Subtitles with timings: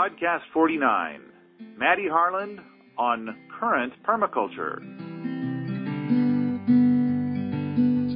[0.00, 1.20] Podcast 49.
[1.76, 2.58] Maddy Harland
[2.96, 4.78] on current permaculture.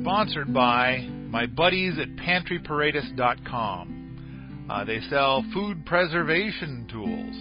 [0.01, 4.67] Sponsored by my buddies at pantryparadise.com.
[4.71, 7.37] Uh, they sell food preservation tools.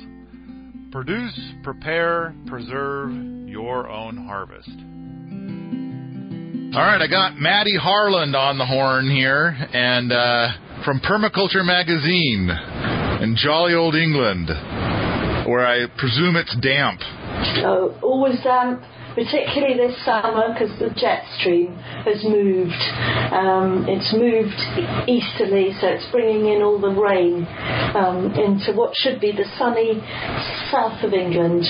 [0.92, 3.14] Produce, prepare, preserve
[3.48, 4.68] your own harvest.
[6.76, 10.50] All right, I got Maddy Harland on the horn here, and uh,
[10.84, 12.50] from Permaculture Magazine
[13.24, 14.50] in jolly old England,
[15.48, 17.00] where I presume it's damp.
[17.64, 18.84] Oh, always damp,
[19.16, 21.74] particularly this summer because the jet stream
[22.04, 22.76] has moved.
[23.32, 24.60] Um, it's moved
[25.08, 27.48] easterly, so it's bringing in all the rain
[27.96, 30.04] um, into what should be the sunny
[30.70, 31.64] south of England.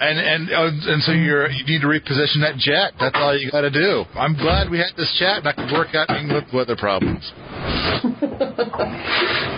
[0.00, 2.92] And and uh, and so you're you need to reposition that jet.
[2.98, 4.04] That's all you got to do.
[4.14, 7.30] I'm glad we had this chat and I could work out England weather problems.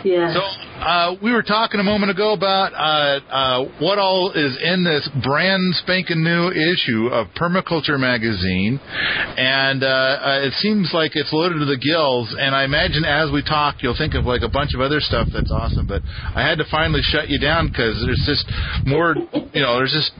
[0.04, 0.32] yeah.
[0.34, 0.41] So
[0.86, 5.08] uh, we were talking a moment ago about uh, uh, what all is in this
[5.24, 11.58] brand spanking new issue of Permaculture magazine, and uh, uh, it seems like it's loaded
[11.58, 12.34] to the gills.
[12.39, 15.28] And I imagine as we talk, you'll think of like a bunch of other stuff
[15.33, 15.86] that's awesome.
[15.86, 18.44] But I had to finally shut you down because there's just
[18.86, 19.16] more.
[19.52, 20.12] You know, there's just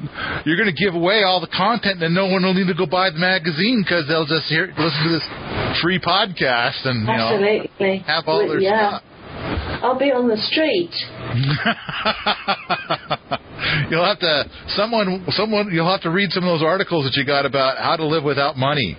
[0.45, 2.87] you're going to give away all the content, and no one will need to go
[2.87, 5.29] buy the magazine because they'll just hear listen to this
[5.83, 7.39] free podcast and you know
[8.07, 8.99] have all their yeah.
[8.99, 9.03] stuff.
[9.83, 10.91] I'll be on the street.
[13.91, 14.45] you'll have to
[14.77, 17.97] someone someone you'll have to read some of those articles that you got about how
[17.97, 18.97] to live without money.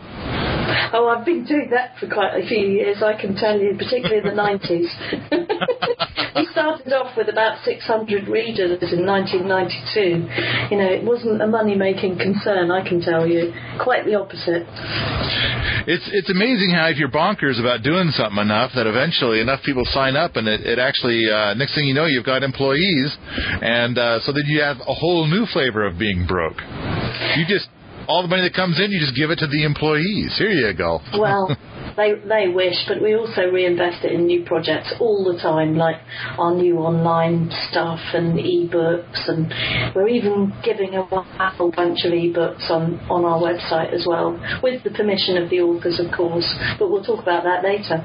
[0.93, 4.17] Oh, I've been doing that for quite a few years, I can tell you, particularly
[4.17, 4.89] in the 90s.
[6.35, 10.71] we started off with about 600 readers in 1992.
[10.71, 13.53] You know, it wasn't a money making concern, I can tell you.
[13.81, 14.67] Quite the opposite.
[15.87, 19.85] It's it's amazing how if you're bonkers about doing something enough that eventually enough people
[19.85, 23.15] sign up and it, it actually uh, next thing you know you've got employees
[23.61, 26.59] and uh, so then you have a whole new flavor of being broke.
[27.39, 27.69] You just
[28.07, 30.35] all the money that comes in, you just give it to the employees.
[30.37, 30.99] Here you go.
[31.17, 31.57] Well,
[31.97, 35.97] they they wish, but we also reinvest it in new projects all the time, like
[36.37, 39.51] our new online stuff and e-books, and
[39.95, 44.83] we're even giving a whole bunch of e-books on on our website as well, with
[44.83, 46.47] the permission of the authors, of course.
[46.77, 47.97] But we'll talk about that later.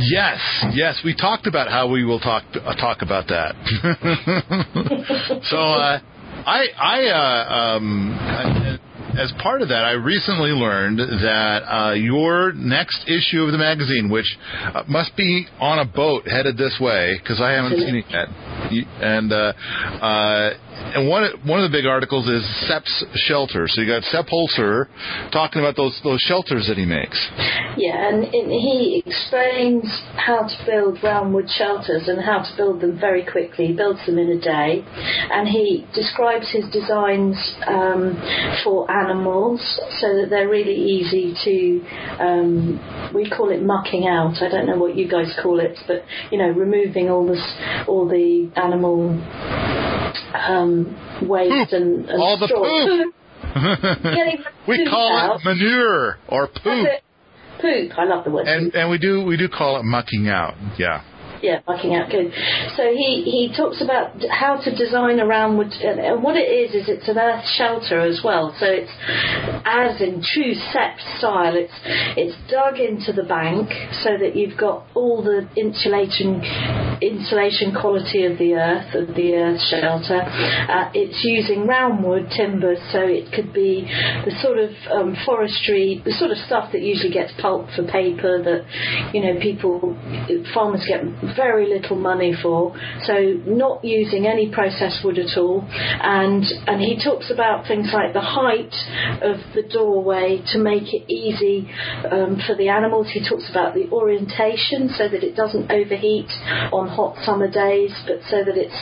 [0.00, 0.40] Yes,
[0.72, 3.54] yes, we talked about how we will talk uh, talk about that.
[5.50, 5.58] so.
[5.58, 6.00] Uh,
[6.46, 8.78] I, I, uh, um,
[9.18, 14.10] as part of that, I recently learned that uh, your next issue of the magazine,
[14.10, 14.26] which
[14.74, 18.28] uh, must be on a boat headed this way, because I haven't seen it yet,
[19.00, 20.50] and uh, uh,
[20.94, 23.66] and one one of the big articles is Sepp's shelter.
[23.68, 24.86] So you got Sepp Holzer
[25.32, 27.16] talking about those those shelters that he makes.
[27.76, 29.84] Yeah, and he explains
[30.16, 33.68] how to build roundwood shelters and how to build them very quickly.
[33.68, 38.16] He builds them in a day, and he describes his designs um,
[38.62, 39.60] for animals
[40.00, 42.24] so that they're really easy to.
[42.24, 44.42] Um, we call it mucking out.
[44.42, 47.42] I don't know what you guys call it, but you know, removing all this
[47.86, 49.10] all the animal
[50.34, 53.12] um, waste and, and all the straw.
[54.68, 55.40] we call out.
[55.40, 56.88] it manure or poop.
[57.60, 57.92] Poop.
[57.96, 58.46] I love the word.
[58.46, 60.54] And and we do we do call it mucking out.
[60.78, 61.02] Yeah
[61.42, 62.32] yeah, mucking out good.
[62.76, 66.88] So he, he talks about how to design around wood, and what it is is
[66.88, 68.54] it's an earth shelter as well.
[68.58, 68.92] So it's
[69.64, 71.56] as in true Sepp style.
[71.56, 71.74] It's
[72.16, 73.70] it's dug into the bank
[74.02, 76.42] so that you've got all the insulation
[77.02, 80.22] insulation quality of the earth of the earth shelter.
[80.22, 83.84] Uh, it's using roundwood timber, so it could be
[84.24, 88.42] the sort of um, forestry, the sort of stuff that usually gets pulp for paper
[88.42, 88.64] that
[89.12, 89.96] you know people
[90.54, 91.04] farmers get
[91.34, 95.66] very little money for, so not using any processed wood at all.
[95.70, 98.74] And and he talks about things like the height
[99.22, 101.70] of the doorway to make it easy
[102.10, 103.08] um, for the animals.
[103.12, 106.30] He talks about the orientation so that it doesn't overheat
[106.72, 108.78] on hot summer days, but so that it's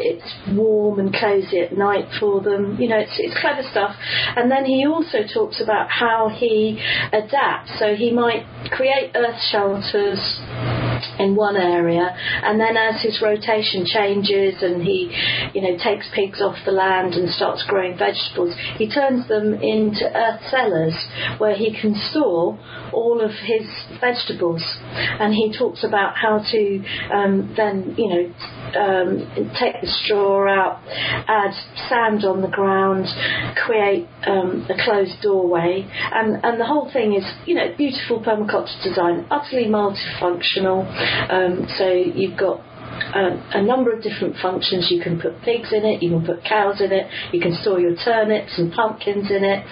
[0.00, 2.80] it's warm and cozy at night for them.
[2.80, 3.96] You know, it's it's clever stuff.
[4.36, 7.78] And then he also talks about how he adapts.
[7.78, 10.40] So he might create earth shelters
[11.18, 15.10] in one area and then as his rotation changes and he
[15.54, 20.04] you know takes pigs off the land and starts growing vegetables he turns them into
[20.14, 20.94] earth cellars
[21.38, 22.58] where he can store
[22.92, 23.66] all of his
[24.00, 24.62] vegetables.
[24.92, 28.34] And he talks about how to um, then you know
[28.78, 31.52] um, take the straw out add
[31.88, 33.06] sand on the ground
[33.56, 35.86] create um, a closed doorway.
[36.12, 40.86] And, and the whole thing is you know beautiful permaculture design utterly multifunctional
[41.30, 42.60] um, so you've got
[43.14, 44.88] a, a, number of different functions.
[44.90, 47.80] You can put pigs in it, you can put cows in it, you can store
[47.80, 49.64] your turnips and pumpkins in it.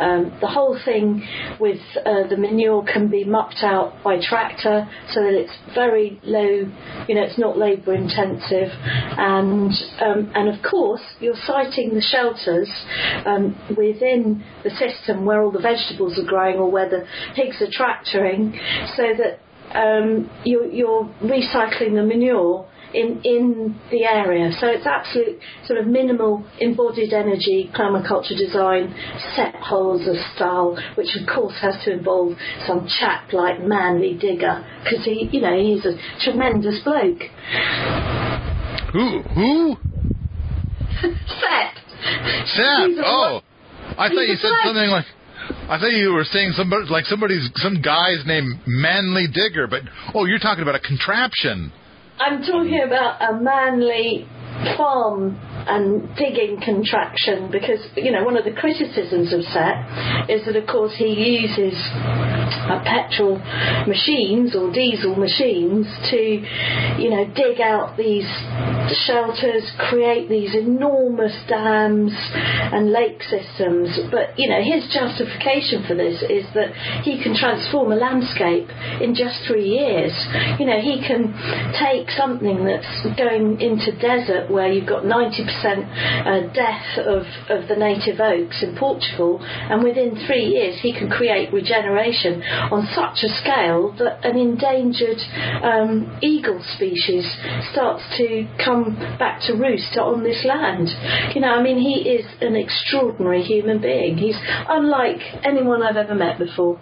[0.00, 1.26] Um, the whole thing
[1.58, 6.70] with uh, the manure can be mucked out by tractor so that it's very low,
[7.08, 8.70] you know, it's not labour intensive.
[8.70, 12.70] And, um, and of course, you're siting the shelters
[13.26, 17.70] um, within the system where all the vegetables are growing or where the pigs are
[17.70, 18.58] tractoring
[18.96, 19.40] so that
[19.74, 24.50] um, you're, you're recycling the manure in, in the area.
[24.58, 28.94] So it's absolute sort of minimal embodied energy permaculture design,
[29.34, 32.36] Sepp Holzer style, which of course has to involve
[32.66, 37.22] some chap like Manly Digger, because he, you know, he's a tremendous bloke.
[38.92, 39.22] Who?
[39.22, 39.76] Who?
[41.00, 41.74] Sepp.
[42.46, 42.90] Sepp.
[43.04, 43.40] Oh,
[43.96, 45.04] I thought you said something like
[45.70, 49.82] I thought you were saying somebody like somebody's some guy's name Manly Digger, but
[50.16, 51.72] oh, you're talking about a contraption.
[52.18, 54.26] I'm talking about a manly
[54.76, 60.56] farm and digging contraction because you know one of the criticisms of Sepp is that
[60.56, 61.78] of course he uses
[62.52, 63.38] uh, petrol
[63.86, 66.20] machines or diesel machines to
[66.98, 68.28] you know dig out these
[69.06, 72.12] shelters create these enormous dams
[72.72, 73.98] and lake systems.
[74.10, 78.68] But you know his justification for this is that he can transform a landscape
[79.00, 80.12] in just three years.
[80.58, 81.32] You know he can
[81.78, 87.76] take something that's going into desert where you've got 90% uh, death of, of the
[87.76, 93.30] native oaks in Portugal, and within three years he can create regeneration on such a
[93.40, 95.20] scale that an endangered
[95.62, 97.24] um, eagle species
[97.72, 100.88] starts to come back to roost on this land.
[101.34, 104.16] You know, I mean, he is an extraordinary human being.
[104.18, 104.38] He's
[104.68, 106.80] unlike anyone I've ever met before.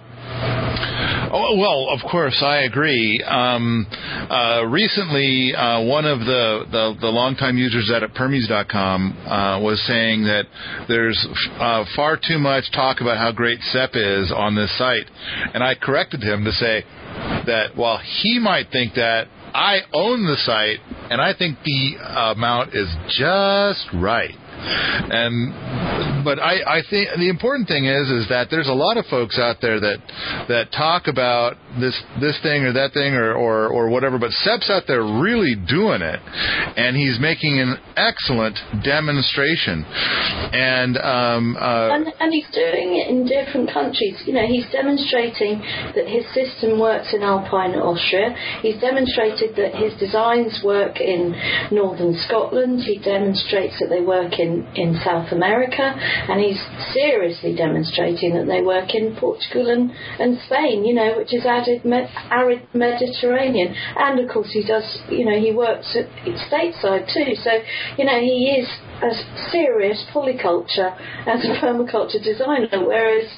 [1.31, 3.23] Oh, well, of course, I agree.
[3.27, 3.87] Um,
[4.31, 10.25] uh, recently, uh, one of the, the, the longtime users at Permies.com uh, was saying
[10.25, 10.47] that
[10.89, 11.19] there's
[11.59, 15.05] uh, far too much talk about how great Sepp is on this site,
[15.53, 16.85] and I corrected him to say
[17.47, 20.79] that while he might think that, I own the site,
[21.11, 22.89] and I think the amount is
[23.19, 24.35] just right.
[24.59, 29.07] And but I, I think the important thing is is that there's a lot of
[29.07, 29.99] folks out there that
[30.49, 34.71] that talk about this this thing or that thing or or, or whatever, but Sepp's
[34.71, 36.21] out there really doing it,
[36.77, 39.85] and he's making an excellent demonstration.
[39.85, 44.23] And um, uh, and, and he's doing it in different countries.
[44.27, 45.61] You know, he's demonstrating
[45.95, 48.35] that his system works in Alpine Austria.
[48.63, 51.37] He's demonstrated that his designs work in
[51.71, 52.83] northern Scotland.
[52.85, 56.61] He demonstrates that they work in in, in South America, and he's
[56.93, 61.85] seriously demonstrating that they work in Portugal and, and Spain, you know, which is arid,
[62.31, 63.75] arid Mediterranean.
[63.97, 66.09] And of course, he does, you know, he works at
[66.49, 67.37] stateside too.
[67.45, 67.53] So,
[67.99, 68.69] you know, he is
[69.03, 70.97] a serious polyculture
[71.27, 73.31] as a permaculture designer, whereas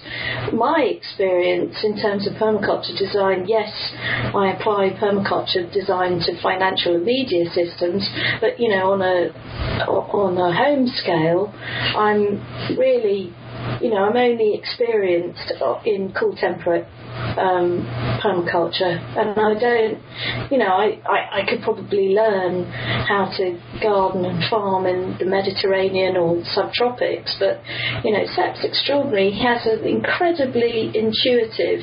[0.53, 3.71] my experience in terms of permaculture design, yes,
[4.35, 8.09] I apply permaculture design to financial and media systems,
[8.41, 9.33] but you know, on a
[9.87, 11.53] on a home scale,
[11.97, 12.41] I'm
[12.77, 13.35] really
[13.81, 15.53] you know, I'm only experienced
[15.85, 16.87] in cool temperate
[17.39, 17.87] um,
[18.23, 19.99] permaculture, and I don't,
[20.51, 22.65] you know, I, I, I could probably learn
[23.09, 27.63] how to garden and farm in the Mediterranean or subtropics, but
[28.05, 29.31] you know, Sepp's extraordinary.
[29.31, 31.81] He has an incredibly intuitive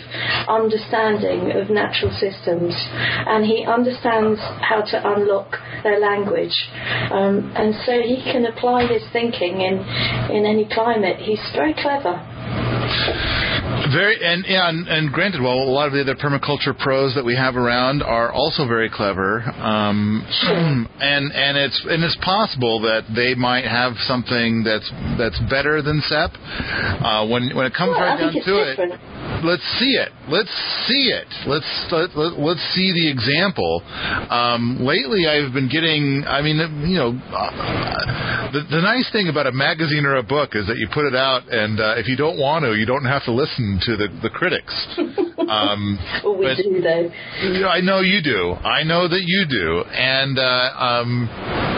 [0.47, 2.73] understanding of natural systems,
[3.27, 6.55] and he understands how to unlock their language,
[7.11, 9.79] um, and so he can apply his thinking in
[10.29, 11.17] in any climate.
[11.17, 12.23] He's very clever.
[13.93, 17.35] Very and and and granted, well, a lot of the other permaculture pros that we
[17.35, 20.25] have around are also very clever, um,
[20.99, 26.01] and and it's and it's possible that they might have something that's that's better than
[26.07, 26.31] Sepp.
[26.35, 28.93] Uh, when when it comes well, right down to different.
[28.93, 30.09] it, let's see it.
[30.27, 30.51] Let's
[30.87, 31.27] see it.
[31.47, 33.81] Let's let, let, let's see the example.
[34.29, 36.25] Um, lately, I've been getting.
[36.27, 40.55] I mean, you know, uh, the, the nice thing about a magazine or a book
[40.55, 43.05] is that you put it out, and uh, if you don't want to, you don't
[43.05, 44.73] have to listen to the the critics.
[45.47, 47.67] Um, well, we but, do, though.
[47.69, 48.51] I know you do.
[48.51, 50.37] I know that you do, and.
[50.37, 51.76] Uh, um,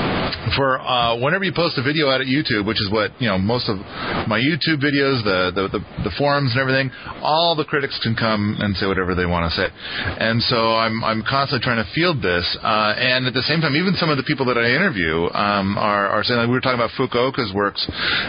[0.56, 3.38] for uh, whenever you post a video out at YouTube, which is what you know
[3.38, 3.78] most of
[4.28, 6.92] my YouTube videos, the, the the, the forums and everything,
[7.22, 11.04] all the critics can come and say whatever they want to say, and so I'm
[11.04, 14.18] I'm constantly trying to field this, uh, and at the same time, even some of
[14.18, 17.54] the people that I interview um, are are saying like we were talking about Fukuoka's
[17.54, 17.86] works,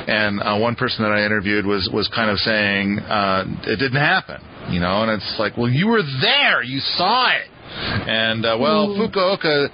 [0.07, 4.01] and uh, one person that I interviewed was was kind of saying uh, it didn't
[4.01, 4.41] happen,
[4.71, 8.89] you know, and it's like well you were there, you saw it and uh, well,
[8.89, 8.99] mm.
[8.99, 9.69] Fukuoka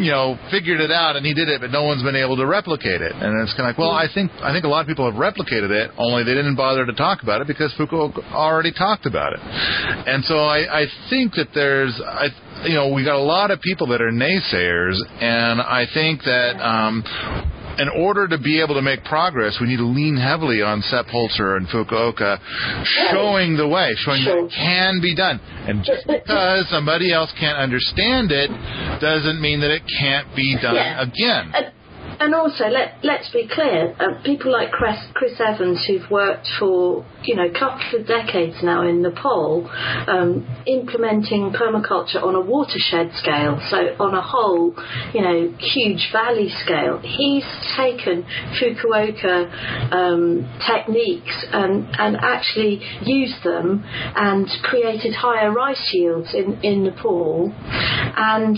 [0.00, 2.46] you know, figured it out and he did it, but no one's been able to
[2.46, 3.12] replicate it.
[3.12, 5.20] And it's kind of like, well, I think I think a lot of people have
[5.20, 9.32] replicated it, only they didn't bother to talk about it because Fukuoka already talked about
[9.34, 9.40] it.
[9.40, 12.28] And so I, I think that there's, I,
[12.64, 16.60] you know, we got a lot of people that are naysayers, and I think that
[16.60, 17.04] um,
[17.78, 21.06] in order to be able to make progress, we need to lean heavily on Sepp
[21.06, 22.38] Holzer and Fukuoka
[23.10, 24.42] showing the way, showing Sure.
[24.42, 25.40] that it can be done.
[25.66, 28.50] And just because somebody else can't understand it
[29.00, 31.02] doesn't mean that it can't be done Yeah.
[31.02, 31.52] again.
[31.54, 31.72] And,
[32.20, 33.94] and also, let let's be clear.
[33.98, 38.56] Uh, people like Chris, Chris Evans, who've worked for you know a couple of decades
[38.62, 39.68] now in Nepal,
[40.06, 44.74] um, implementing permaculture on a watershed scale, so on a whole,
[45.12, 47.00] you know, huge valley scale.
[47.00, 47.44] He's
[47.76, 48.24] taken
[48.60, 56.84] Fukuoka um, techniques and and actually used them and created higher rice yields in in
[56.84, 57.52] Nepal,
[58.16, 58.56] and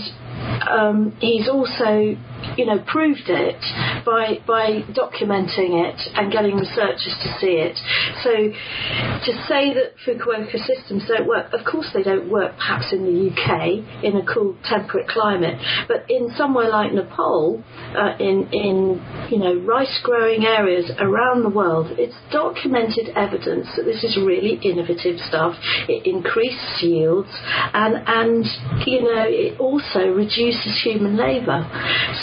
[0.69, 2.15] um, he's also,
[2.57, 3.61] you know, proved it
[4.05, 7.77] by by documenting it and getting researchers to see it.
[8.23, 12.55] So to say that Fukuoka systems don't work, of course they don't work.
[12.57, 17.63] Perhaps in the UK in a cool temperate climate, but in somewhere like Nepal,
[17.95, 23.83] uh, in in you know rice growing areas around the world, it's documented evidence that
[23.83, 25.55] this is really innovative stuff.
[25.87, 27.29] It increases yields
[27.73, 28.45] and and
[28.85, 31.67] you know it also reduces human labour.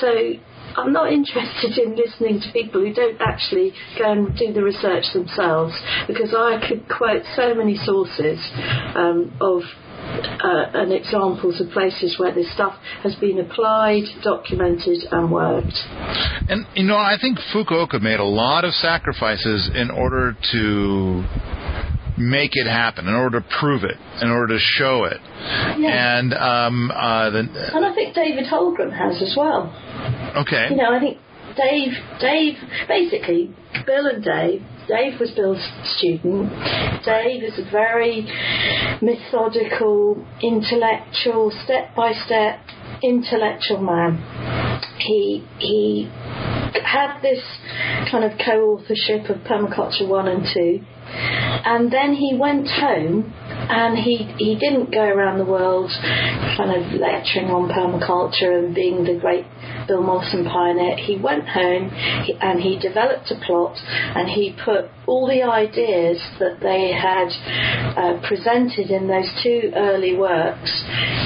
[0.04, 0.34] So
[0.76, 5.04] I'm not interested in listening to people who don't actually go and do the research
[5.14, 5.75] themselves
[6.06, 8.38] because I could quote so many sources
[8.94, 9.62] um, of
[10.04, 15.73] uh, and examples of places where this stuff has been applied, documented, and worked.
[16.49, 21.25] And you know, I think Fukuoka made a lot of sacrifices in order to
[22.16, 25.21] make it happen, in order to prove it, in order to show it.
[25.78, 26.18] Yeah.
[26.18, 27.40] And um, uh, the,
[27.75, 29.73] And I think David Holmgren has as well.
[30.37, 31.18] okay, You know, I think
[31.56, 32.54] Dave, Dave,
[32.88, 33.54] basically,
[33.87, 34.62] Bill and Dave.
[34.88, 35.62] Dave was Bill's
[35.97, 36.50] student.
[37.04, 38.28] Dave is a very
[39.00, 42.61] methodical, intellectual, step by step,
[43.02, 44.21] intellectual man.
[44.99, 46.11] He he
[46.83, 47.40] had this
[48.11, 54.16] kind of co-authorship of Permaculture One and Two, and then he went home and he
[54.38, 55.90] he didn't go around the world
[56.57, 59.47] kind of lecturing on permaculture and being the great
[59.86, 60.96] Bill Mollison pioneer.
[60.96, 61.90] He went home
[62.40, 67.28] and he developed a plot and he put all the ideas that they had
[67.96, 70.84] uh, presented in those two early works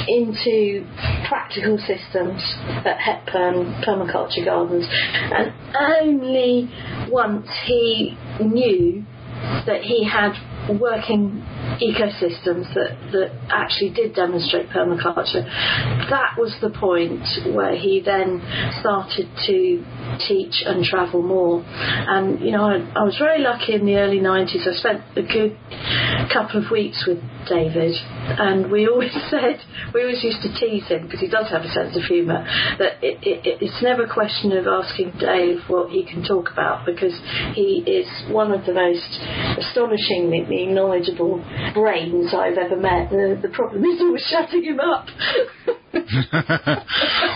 [0.08, 0.86] into
[1.28, 2.42] practical systems
[2.84, 4.86] at Hepburn Permaculture Gardens.
[4.90, 6.70] And only
[7.08, 9.04] once he knew
[9.66, 10.32] that he had
[10.80, 11.44] working
[11.80, 15.44] ecosystems that, that actually did demonstrate permaculture.
[16.10, 18.42] That was the point where he then
[18.80, 19.84] started to
[20.26, 21.64] teach and travel more.
[21.66, 24.66] And, you know, I, I was very lucky in the early 90s.
[24.66, 25.56] I spent a good
[26.32, 27.18] couple of weeks with
[27.48, 27.94] David,
[28.38, 29.60] and we always said,
[29.94, 32.44] we always used to tease him because he does have a sense of humour,
[32.78, 36.84] that it, it, it's never a question of asking Dave what he can talk about
[36.84, 37.14] because
[37.54, 39.08] he is one of the most
[39.58, 41.40] astonishingly knowledgeable
[41.74, 43.10] brains I've ever met.
[43.10, 45.06] The, the problem is always shutting him up.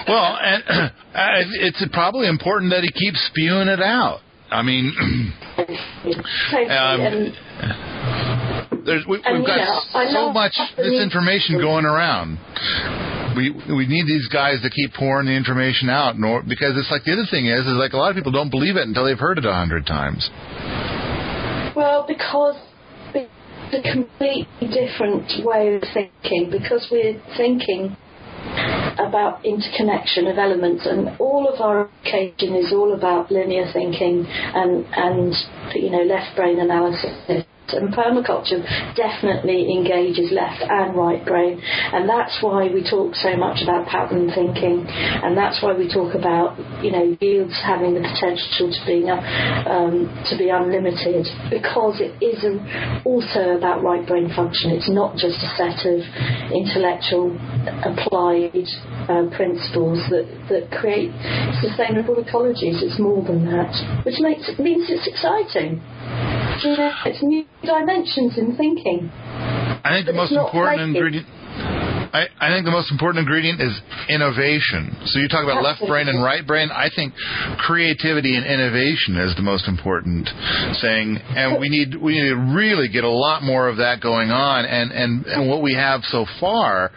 [0.09, 0.91] well, and uh,
[1.61, 4.21] it's probably important that he keeps spewing it out.
[4.51, 4.93] I mean,
[5.57, 6.69] Totally.
[6.69, 7.35] um, and
[8.87, 12.39] there's, we, we've got know, so much misinformation going around.
[13.35, 17.05] We we need these guys to keep pouring the information out, nor, because it's like
[17.05, 19.19] the other thing is, is like a lot of people don't believe it until they've
[19.19, 20.29] heard it a hundred times.
[21.75, 22.57] Well, because
[23.73, 27.97] a completely different way of thinking, because we're thinking
[28.99, 34.85] about interconnection of elements, and all of our education is all about linear thinking and,
[34.93, 35.35] and
[35.75, 37.47] you know, left brain analysis.
[37.69, 38.61] And permaculture
[38.97, 44.29] definitely engages left and right brain, and that's why we talk so much about pattern
[44.35, 49.09] thinking, and that's why we talk about you know yields having the potential to be
[49.09, 52.45] um, to be unlimited because it is
[53.07, 54.71] also about right brain function.
[54.73, 56.05] It's not just a set of
[56.53, 57.33] intellectual
[57.89, 58.69] applied
[59.09, 61.15] uh, principles that, that create
[61.63, 62.83] sustainable ecologies.
[62.85, 63.73] It's more than that,
[64.05, 65.81] which makes it means it's exciting.
[67.07, 69.11] It's new dimensions in thinking.
[69.85, 71.27] I think the most important ingredient.
[72.13, 73.73] I, I think the most important ingredient is
[74.09, 74.93] innovation.
[75.07, 76.69] So you talk about left brain and right brain.
[76.69, 77.15] I think
[77.57, 80.29] creativity and innovation is the most important
[80.85, 84.31] thing, and we need we need to really get a lot more of that going
[84.31, 84.65] on.
[84.67, 86.91] And and and what we have so far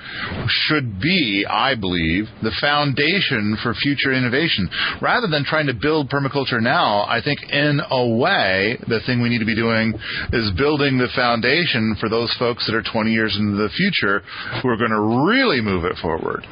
[0.68, 4.68] should be, I believe, the foundation for future innovation.
[5.02, 9.30] Rather than trying to build permaculture now, I think in a way the thing we
[9.30, 9.94] need to be doing
[10.34, 14.20] is building the foundation for those folks that are 20 years into the future
[14.62, 16.46] who are going to really move it forward.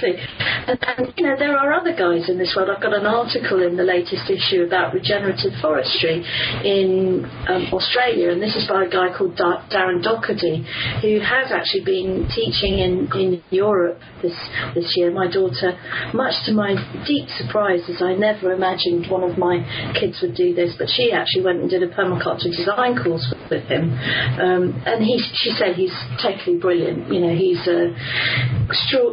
[0.00, 2.70] And, and, you know, there are other guys in this world.
[2.70, 6.24] I've got an article in the latest issue about regenerative forestry
[6.64, 10.64] in um, Australia, and this is by a guy called da- Darren Docherty,
[11.02, 14.36] who has actually been teaching in, in Europe this
[14.74, 15.10] this year.
[15.10, 15.78] My daughter,
[16.14, 19.64] much to my deep surprise, as I never imagined one of my
[19.98, 23.64] kids would do this, but she actually went and did a permaculture design course with,
[23.64, 23.92] him,
[24.38, 27.12] um, and he she said he's totally brilliant.
[27.12, 27.94] You know, he's a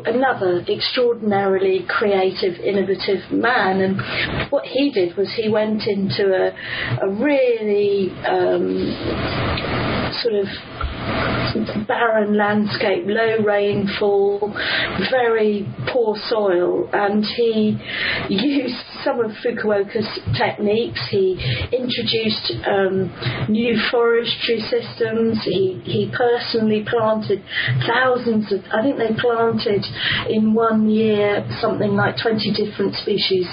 [0.06, 3.82] another extraordinarily creative, innovative man.
[3.82, 6.52] And what he did was he went into a,
[7.02, 10.48] a really um, sort of
[11.88, 14.54] barren landscape, low rainfall,
[15.12, 17.78] very poor soil, and he
[18.30, 18.76] used
[19.08, 21.00] some of Fukuoka's techniques.
[21.10, 21.40] He
[21.72, 23.08] introduced um,
[23.48, 25.40] new forestry systems.
[25.44, 27.42] He, he personally planted
[27.88, 29.86] thousands of, I think they planted
[30.30, 33.48] in one year something like 20 different species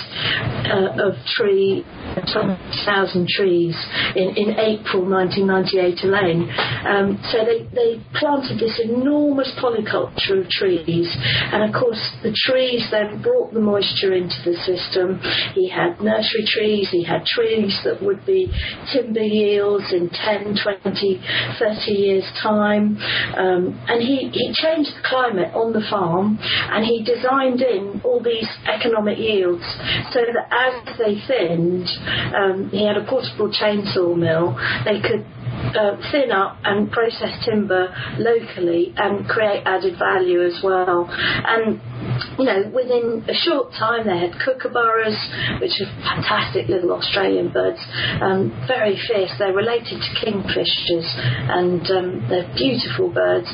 [0.67, 1.85] uh, of tree,
[2.33, 3.77] 20,000 trees
[4.17, 6.51] in, in April 1998 alone.
[6.83, 12.89] Um, so they, they planted this enormous polyculture of trees, and of course, the trees
[12.91, 15.21] then brought the moisture into the system.
[15.55, 18.51] He had nursery trees, he had trees that would be
[18.93, 21.21] timber yields in 10, 20,
[21.59, 22.97] 30 years' time,
[23.37, 28.23] um, and he, he changed the climate on the farm and he designed in all
[28.23, 29.65] these economic yields
[30.13, 31.89] so that as they thinned,
[32.35, 35.27] um, he had a portable chainsaw mill, they could
[35.73, 41.09] uh, thin up and process timber locally and create added value as well.
[41.11, 41.81] And
[42.39, 45.17] you know, within a short time, they had kookaburras,
[45.61, 47.81] which are fantastic little Australian birds,
[48.21, 49.31] um, very fierce.
[49.39, 51.09] They're related to kingfishers,
[51.51, 53.49] and um, they're beautiful birds.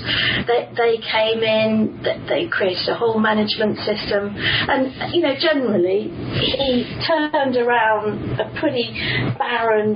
[0.46, 6.84] They, they came in, they created a whole management system, and you know, generally, he
[7.06, 8.92] turned around a pretty
[9.38, 9.94] barren,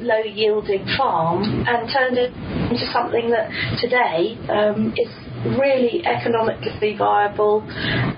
[0.00, 2.32] low yielding farm and turned it
[2.70, 5.08] into something that today um, is
[5.54, 7.62] really economically viable,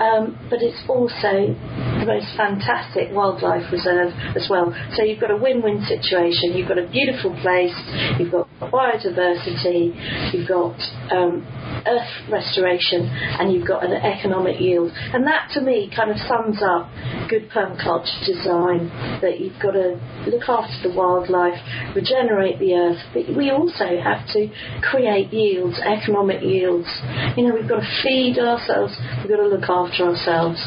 [0.00, 1.52] um, but it's also
[2.00, 4.72] the most fantastic wildlife reserve as well.
[4.96, 6.56] So you've got a win-win situation.
[6.56, 7.74] You've got a beautiful place.
[8.18, 9.94] You've got biodiversity.
[10.34, 10.76] You've got
[11.10, 11.46] um,
[11.86, 14.92] earth restoration, and you've got an economic yield.
[14.94, 16.90] And that, to me, kind of sums up
[17.28, 18.90] good permaculture design.
[19.22, 21.58] That you've got to look after the wildlife,
[21.94, 24.48] regenerate the earth, but we also have to
[24.82, 26.88] create yields, economic yields,
[27.36, 30.58] you know, we've got to feed ourselves, we've got to look after ourselves.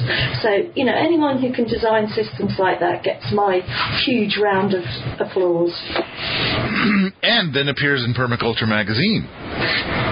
[0.41, 3.61] So, you know, anyone who can design systems like that gets my
[4.05, 4.83] huge round of
[5.19, 5.73] applause.
[7.23, 9.25] and then appears in Permaculture magazine.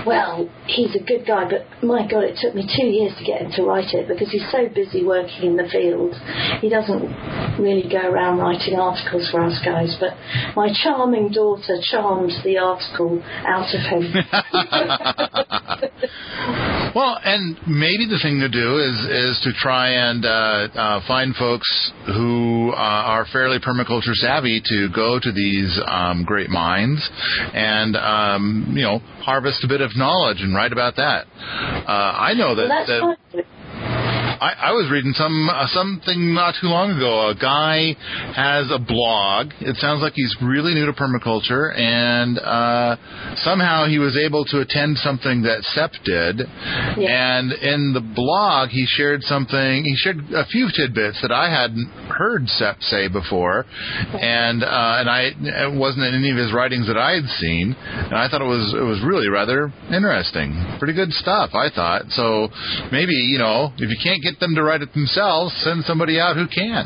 [0.07, 3.41] Well, he's a good guy, but my God, it took me two years to get
[3.41, 6.15] him to write it because he's so busy working in the field.
[6.61, 10.17] He doesn't really go around writing articles for us guys, but
[10.55, 14.17] my charming daughter charmed the article out of him.
[16.95, 21.35] well, and maybe the thing to do is is to try and uh, uh, find
[21.35, 27.07] folks who uh, are fairly permaculture savvy to go to these um, great minds
[27.59, 31.27] and um, you know harvest a bit of knowledge and write about that.
[31.87, 32.69] Uh, I know that.
[32.69, 33.45] Well, that
[34.41, 37.29] I, I was reading some uh, something not too long ago.
[37.29, 37.91] A guy
[38.35, 39.51] has a blog.
[39.59, 42.95] It sounds like he's really new to permaculture, and uh,
[43.43, 46.39] somehow he was able to attend something that Sepp did.
[46.39, 47.11] Yeah.
[47.11, 49.83] And in the blog, he shared something.
[49.83, 53.65] He shared a few tidbits that I hadn't heard Sepp say before,
[54.15, 57.75] and uh, and I it wasn't in any of his writings that I had seen.
[57.75, 60.55] And I thought it was it was really rather interesting.
[60.79, 62.07] Pretty good stuff, I thought.
[62.15, 62.47] So
[62.91, 66.19] maybe you know if you can't get get them to write it themselves, send somebody
[66.19, 66.85] out who can.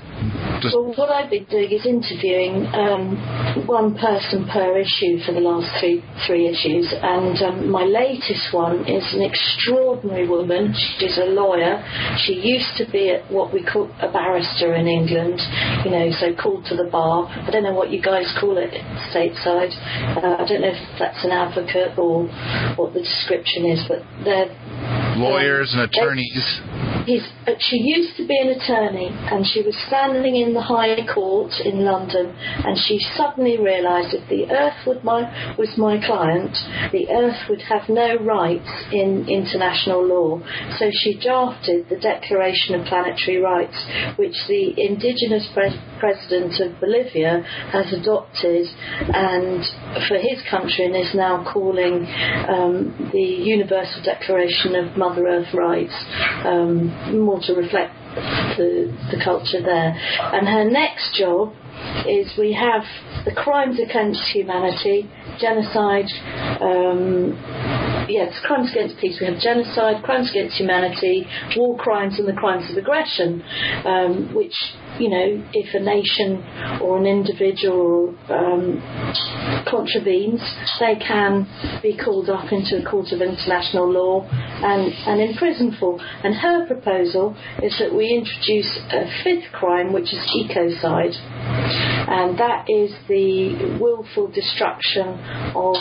[0.62, 5.44] Just well, what I've been doing is interviewing um, one person per issue for the
[5.44, 10.74] last three three issues, and um, my latest one is an extraordinary woman.
[11.00, 11.84] She's a lawyer.
[12.24, 15.42] She used to be at what we call a barrister in England,
[15.84, 17.28] you know, so called to the bar.
[17.28, 18.72] I don't know what you guys call it
[19.12, 19.76] stateside.
[20.16, 22.28] Uh, I don't know if that's an advocate or
[22.80, 24.48] what the description is, but they're
[25.20, 26.93] lawyers and attorneys.
[27.06, 31.06] He's, uh, she used to be an attorney and she was standing in the High
[31.14, 36.56] Court in London and she suddenly realised if the Earth my, was my client,
[36.92, 40.40] the Earth would have no rights in international law.
[40.80, 43.76] So she drafted the Declaration of Planetary Rights,
[44.16, 47.40] which the indigenous pre- president of Bolivia
[47.72, 48.68] has adopted
[49.16, 49.64] and
[50.10, 52.04] for his country and is now calling
[52.52, 55.96] um, the Universal Declaration of Mother Earth Rights.
[56.44, 57.96] Um, more to reflect
[58.60, 59.96] the, the culture there.
[59.96, 61.54] And her next job
[62.08, 62.84] is we have
[63.26, 66.12] the crimes against humanity, genocide,
[66.60, 67.32] um,
[68.10, 69.18] yes, crimes against peace.
[69.20, 73.42] We have genocide, crimes against humanity, war crimes, and the crimes of aggression,
[73.86, 74.56] um, which
[75.00, 76.44] you know, if a nation
[76.82, 78.78] or an individual um,
[79.68, 80.42] contravenes,
[80.80, 81.48] they can
[81.82, 86.00] be called up into a court of international law and, and imprisoned for.
[86.24, 91.16] And her proposal is that we introduce a fifth crime, which is ecocide,
[92.08, 95.08] and that is the willful destruction
[95.56, 95.76] of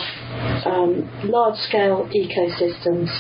[0.65, 3.11] um, large scale ecosystems.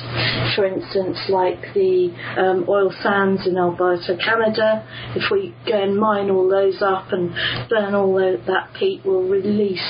[0.54, 6.30] For instance, like the um, oil sands in Alberta, Canada, if we go and mine
[6.30, 7.34] all those up and
[7.68, 9.84] burn all that peat, we'll release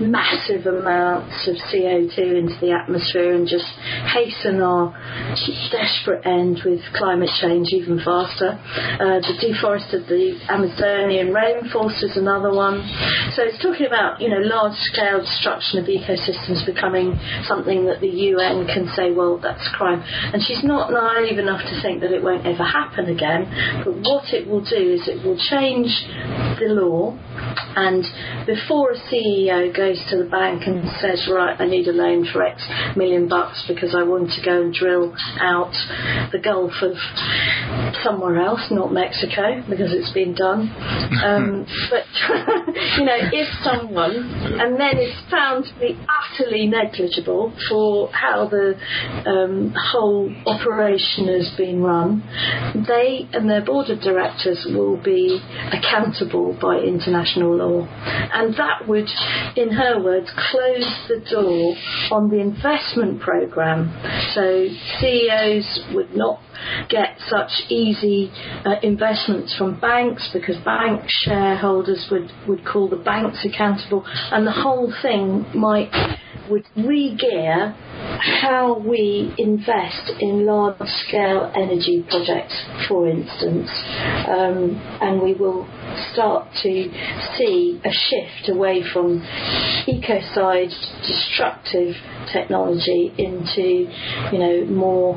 [0.00, 3.66] massive amounts of CO2 into the atmosphere and just
[4.12, 4.92] hasten our
[5.70, 8.58] desperate end with climate change even faster.
[8.98, 9.36] Uh, the
[9.92, 12.82] of the Amazonian rainforest is another one.
[13.34, 18.08] So it's talking about you know large scale destruction of ecosystems becoming something that the
[18.34, 20.02] UN can say, well, that's crime.
[20.02, 23.46] And she's not naive enough to think that it won't ever happen again.
[23.84, 26.08] But what it will do is it will change
[26.58, 27.16] the law.
[27.76, 28.04] And
[28.46, 32.42] before a CEO goes to the bank and says, right, I need a loan for
[32.42, 32.62] X
[32.96, 35.72] million bucks because I want to go and drill out
[36.32, 36.96] the Gulf of
[38.02, 40.74] somewhere else, not Mexico, because it's been done.
[41.22, 42.06] Um, but,
[42.98, 44.16] you know, if someone,
[44.58, 48.74] and then it's found to be utterly negligible for how the
[49.26, 52.22] um, whole operation has been run,
[52.88, 55.40] they and their board of directors will be
[55.72, 57.86] accountable by international law.
[58.32, 59.08] And that would,
[59.56, 61.76] in her words, close the door
[62.10, 63.90] on the investment program.
[64.34, 64.68] So
[65.00, 66.40] CEOs would not
[66.88, 68.30] get such easy
[68.64, 74.52] uh, investments from banks because bank shareholders would, would call the banks accountable and the
[74.52, 75.90] whole thing might
[76.50, 77.74] would re-gear
[78.42, 82.54] how we invest in large scale energy projects,
[82.88, 83.68] for instance,
[84.28, 85.66] um, and we will
[86.12, 86.90] start to
[87.36, 89.20] see a shift away from
[89.86, 90.72] ecocide
[91.06, 91.94] destructive
[92.32, 93.90] technology into,
[94.32, 95.14] you know, more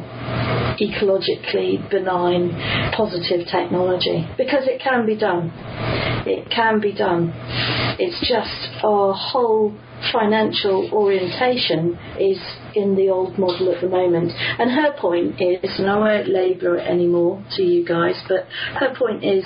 [0.80, 2.52] ecologically benign,
[2.96, 5.52] positive technology because it can be done.
[6.26, 7.34] It can be done.
[8.00, 9.76] It's just our whole
[10.12, 12.40] financial orientation is
[12.76, 14.32] in the old model at the moment.
[14.32, 18.48] And her point is, and I won't labour it anymore to you guys, but
[18.80, 19.46] her point is,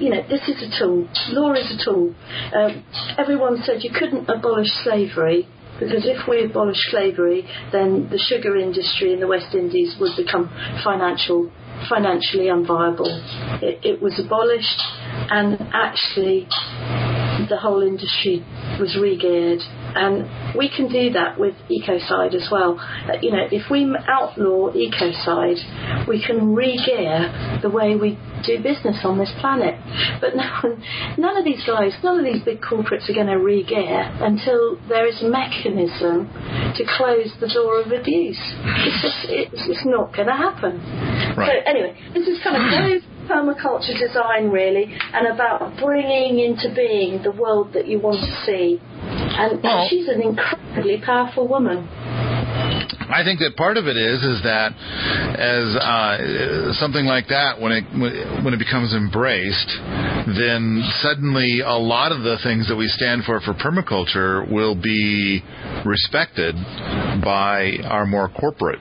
[0.00, 1.08] you know, this is a tool.
[1.30, 2.14] Law is a tool.
[2.54, 2.84] Um,
[3.16, 5.48] everyone said you couldn't abolish slavery
[5.80, 10.50] because if we abolish slavery, then the sugar industry in the West Indies would become
[10.82, 11.52] financial,
[11.88, 13.06] financially unviable.
[13.62, 14.82] It, it was abolished,
[15.30, 16.48] and actually,
[17.48, 18.44] the whole industry
[18.80, 19.62] was regeared.
[19.94, 22.78] And we can do that with ecocide as well.
[22.78, 25.58] Uh, you know, if we outlaw ecocide,
[26.06, 29.74] we can re-gear the way we do business on this planet.
[30.20, 30.76] But no
[31.18, 35.06] none of these guys, none of these big corporates are going to re-gear until there
[35.06, 36.28] is a mechanism
[36.76, 38.40] to close the door of abuse.
[38.86, 40.78] It's just, it's, it's not going to happen.
[41.36, 41.64] Right.
[41.64, 47.32] So anyway, this is kind of permaculture design really and about bringing into being the
[47.32, 48.80] world that you want to see.
[49.02, 51.88] And, Well- she's an incredibly powerful woman.
[53.10, 57.72] I think that part of it is is that as uh, something like that when
[57.72, 57.84] it
[58.44, 59.70] when it becomes embraced,
[60.36, 65.42] then suddenly a lot of the things that we stand for for permaculture will be
[65.86, 66.54] respected
[67.24, 68.80] by our more corporate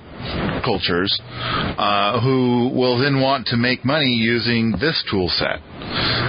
[0.64, 5.60] cultures, uh, who will then want to make money using this tool set.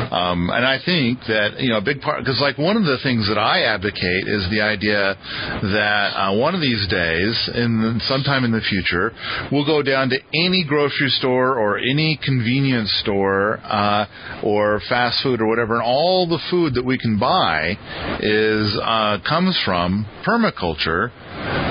[0.08, 2.98] Um, and I think that you know a big part because like one of the
[3.02, 5.16] things that I advocate is the idea
[5.62, 9.12] that uh, one of these days, in sometime in the future,
[9.52, 14.06] we'll go down to any grocery store or any convenience store uh,
[14.42, 17.76] or fast food or whatever, and all the food that we can buy
[18.20, 21.10] is uh, comes from permaculture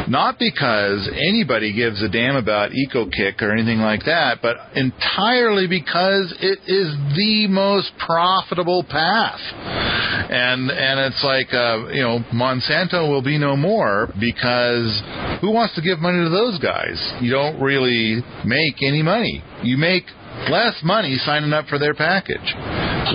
[0.08, 6.33] not because anybody gives a damn about EcoKick or anything like that, but entirely because
[6.39, 9.39] it is the most profitable path.
[10.29, 15.01] And and it's like uh, you know Monsanto will be no more because
[15.41, 16.97] who wants to give money to those guys?
[17.21, 19.43] You don't really make any money.
[19.63, 20.03] You make
[20.49, 22.53] less money signing up for their package.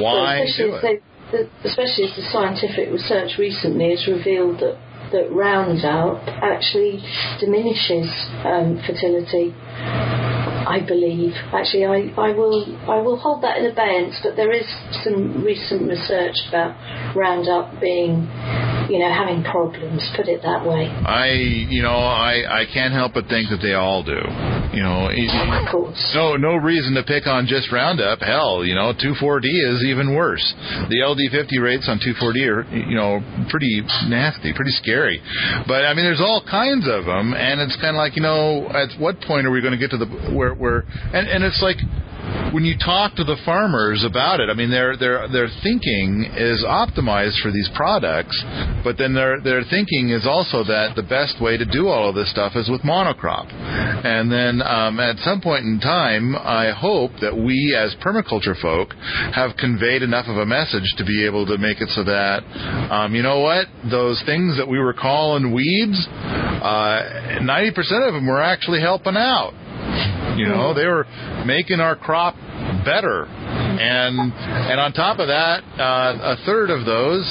[0.00, 1.02] Why do it?
[1.64, 4.76] especially as the scientific research recently has revealed that
[5.12, 7.02] that Roundup actually
[7.40, 8.08] diminishes
[8.44, 9.54] um, fertility.
[10.62, 11.32] I believe.
[11.52, 14.20] Actually, I, I will I will hold that in abeyance.
[14.22, 14.64] But there is
[15.02, 16.76] some recent research about
[17.16, 18.30] Roundup being,
[18.88, 20.08] you know, having problems.
[20.16, 20.86] Put it that way.
[20.86, 21.32] I
[21.68, 24.22] you know I I can't help but think that they all do.
[24.72, 25.08] You know.
[26.14, 28.20] No no reason to pick on just Roundup.
[28.20, 30.42] Hell, you know, 2,4-D is even worse.
[30.88, 35.20] The LD50 rates on 2,4-D are you know pretty nasty, pretty scary.
[35.66, 38.68] But I mean, there's all kinds of them, and it's kind of like you know,
[38.68, 41.60] at what point are we going to get to the where where and and it's
[41.60, 41.76] like
[42.52, 46.62] when you talk to the farmers about it, I mean their their their thinking is
[46.68, 48.36] optimized for these products,
[48.84, 52.14] but then their their thinking is also that the best way to do all of
[52.14, 53.48] this stuff is with monocrop.
[53.48, 58.92] And then um, at some point in time, I hope that we as permaculture folk
[59.34, 62.44] have conveyed enough of a message to be able to make it so that
[62.92, 68.04] um, you know what those things that we were calling weeds, uh, ninety uh, percent
[68.04, 69.54] of them were actually helping out.
[70.36, 71.06] You know, they were
[71.44, 72.34] making our crop
[72.84, 77.24] better, and and on top of that, uh, a third of those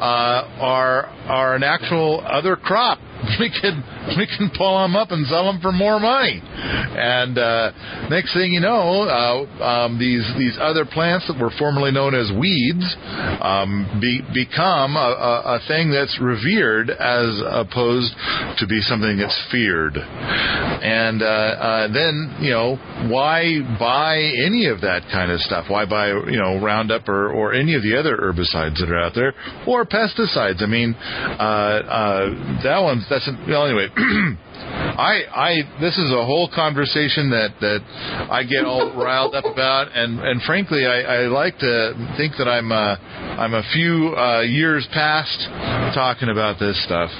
[0.00, 2.98] are are an actual other crop
[3.40, 3.82] we can
[4.18, 6.40] we can pull them up and sell them for more money.
[6.44, 7.72] And uh,
[8.10, 12.30] next thing you know, uh, um, these these other plants that were formerly known as
[12.38, 12.84] weeds
[13.40, 18.12] um, be, become a, a, a, thing that's revered as opposed
[18.58, 19.96] to be something that's feared.
[19.96, 22.76] And uh, uh, then you know
[23.08, 25.66] why buy any of that kind of stuff?
[25.68, 29.14] Why buy you know Roundup or or any of the other herbicides that are out
[29.14, 29.34] there
[29.66, 30.62] or pesticides?
[30.62, 33.88] I mean, uh, uh, that one's that's well anyway.
[33.96, 37.80] I I this is a whole conversation that that
[38.30, 42.48] I get all riled up about, and and frankly, I, I like to think that
[42.48, 42.96] I'm uh,
[43.40, 45.38] I'm a few uh, years past
[45.94, 47.10] talking about this stuff.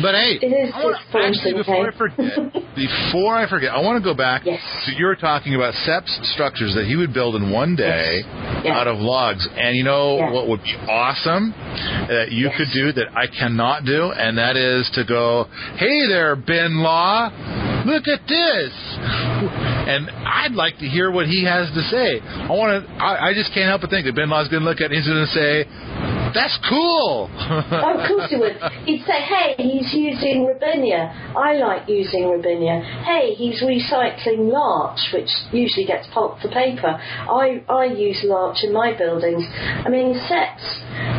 [0.00, 0.40] But hey,
[0.72, 2.16] I wanna, actually before I forget,
[2.76, 4.60] before I forget, I want to go back yes.
[4.86, 8.51] to you were talking about Sepp's structures that he would build in one day yes.
[8.64, 8.74] Yes.
[8.76, 11.50] out of logs, and you know what would be awesome
[12.08, 15.46] that you could do that I cannot do, and that is to go,
[15.76, 17.30] hey there, Ben Law,
[17.86, 18.72] look at this.
[19.82, 22.20] And I'd like to hear what he has to say.
[22.22, 22.92] I want to.
[23.02, 24.94] I, I just can't help but think that Ben Law's going to look at it
[24.94, 25.66] and he's going to say,
[26.34, 27.28] that's cool.
[27.30, 28.56] oh, of course he would.
[28.84, 31.12] He'd say, hey, he's using Robinia.
[31.36, 32.82] I like using Robinia.
[33.04, 36.98] Hey, he's recycling larch, which usually gets pulp for paper.
[36.98, 39.44] I, I use larch in my buildings.
[39.52, 40.64] I mean, sets,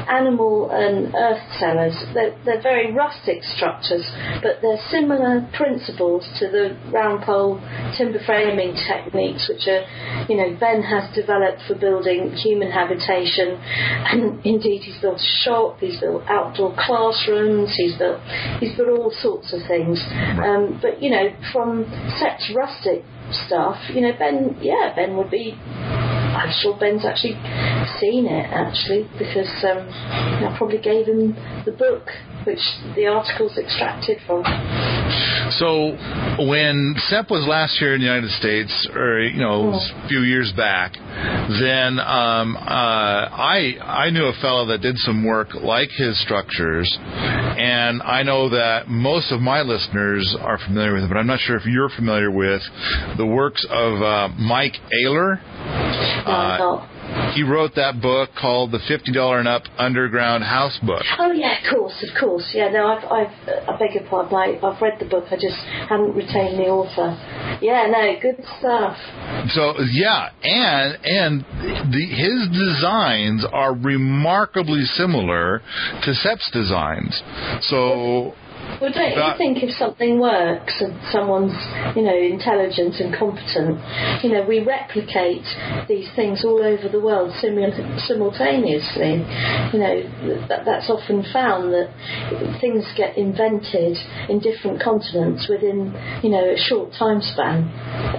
[0.10, 4.06] animal and earth cellars, they're, they're very rustic structures,
[4.42, 7.62] but they're similar principles to the round pole
[7.98, 9.84] timber framing techniques, which are,
[10.30, 13.60] you know, Ben has developed for building human habitation.
[14.14, 18.20] And indeed, he's built a shop, he's built outdoor classrooms, he's built
[18.60, 20.02] he's built all sorts of things.
[20.42, 21.86] Um, but you know, from
[22.18, 23.04] Sepp's rustic
[23.46, 25.54] stuff, you know, Ben, yeah, Ben would be
[26.34, 27.38] I'm sure Ben's actually
[28.00, 32.10] seen it actually because um, I probably gave him the book
[32.46, 32.60] which
[32.96, 34.44] the article's extracted from.
[35.60, 35.96] So
[36.48, 40.52] when Sepp was last here in the United States, or you know, a few years
[40.56, 46.20] back, then um, uh, I I knew a fellow that did some work like his
[46.22, 51.28] structures, and I know that most of my listeners are familiar with it, but I'm
[51.28, 52.62] not sure if you're familiar with
[53.18, 55.40] the works of uh, Mike Oehler.
[56.26, 61.04] Uh, he wrote that book called the Fifty Dollar and Up Underground House Book.
[61.20, 62.52] Oh yeah, of course, of course.
[62.54, 64.36] Yeah, no, I've, I've I beg your pardon.
[64.36, 65.26] I, I've read the book.
[65.32, 65.58] I just
[65.90, 67.16] haven't retained the author.
[67.62, 68.98] Yeah, no, good stuff.
[69.54, 71.42] So yeah, and and
[71.92, 75.62] the, his designs are remarkably similar
[76.04, 77.22] to Sepp's designs.
[77.62, 78.34] So
[78.82, 81.56] Well, don't you think if something works and someone's,
[81.96, 83.80] you know, intelligent and competent,
[84.24, 85.46] you know, we replicate
[85.88, 87.72] these things all over the world simul-
[88.04, 89.24] simultaneously.
[89.72, 89.96] You know,
[90.50, 91.88] that, that's often found that
[92.60, 93.96] things get invented
[94.28, 97.64] in different continents within, you know, a short time span,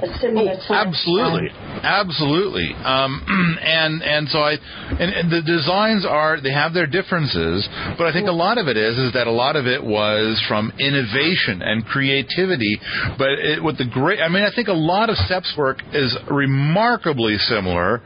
[0.00, 0.88] a similar oh, time.
[0.88, 1.84] Absolutely, span.
[1.84, 2.72] absolutely.
[2.84, 3.20] Um,
[3.60, 4.56] and and so I,
[4.96, 8.68] and, and the designs are they have their differences, but I think a lot of
[8.68, 12.78] it is is that a lot of it was from innovation and creativity.
[13.18, 16.16] But it, with the great, I mean, I think a lot of Sepp's work is
[16.30, 18.00] remarkably similar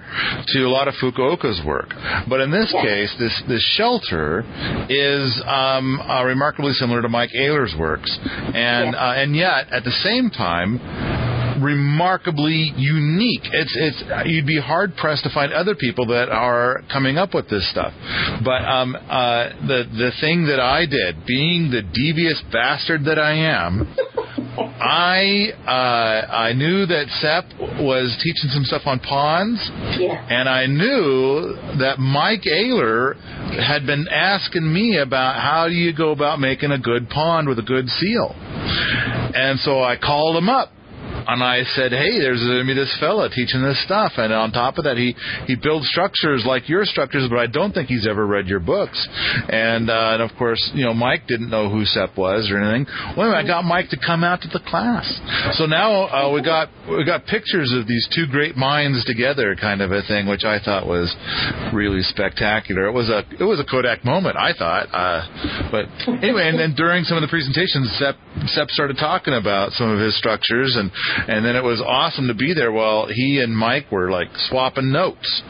[0.49, 1.91] to a lot of Fukuoka's work.
[2.29, 4.45] But in this case, this this shelter
[4.89, 9.91] is um, uh, remarkably similar to Mike Oehler's works, and uh, and yet at the
[9.91, 11.28] same time
[11.63, 13.43] remarkably unique.
[13.53, 17.49] It's it's you'd be hard pressed to find other people that are coming up with
[17.49, 17.93] this stuff.
[18.45, 23.35] But um, uh, the the thing that I did, being the devious bastard that I
[23.35, 23.95] am.
[24.59, 27.45] I uh, I knew that Sepp
[27.81, 29.61] was teaching some stuff on ponds,
[29.99, 30.27] yeah.
[30.29, 33.15] and I knew that Mike Oehler
[33.65, 37.59] had been asking me about how do you go about making a good pond with
[37.59, 40.73] a good seal, and so I called him up
[41.29, 44.97] and I said, "Hey, there's this fella teaching this stuff." And on top of that,
[44.97, 45.15] he
[45.47, 48.97] he builds structures like your structures, but I don't think he's ever read your books.
[49.49, 52.87] And uh, and of course, you know, Mike didn't know who Sepp was or anything.
[53.17, 55.05] Well, anyway, I got Mike to come out to the class.
[55.59, 59.83] So now uh, we got we got pictures of these two great minds together, kind
[59.83, 61.15] of a thing, which I thought was
[61.75, 62.87] really spectacular.
[62.87, 64.89] It was a it was a Kodak moment, I thought.
[64.89, 65.85] Uh, but
[66.25, 68.17] anyway, and then during some of the presentations, Sepp
[68.49, 70.89] Sepp started talking about some of his structures and
[71.27, 74.93] and then it was awesome to be there while he and Mike were like swapping
[74.93, 75.43] notes,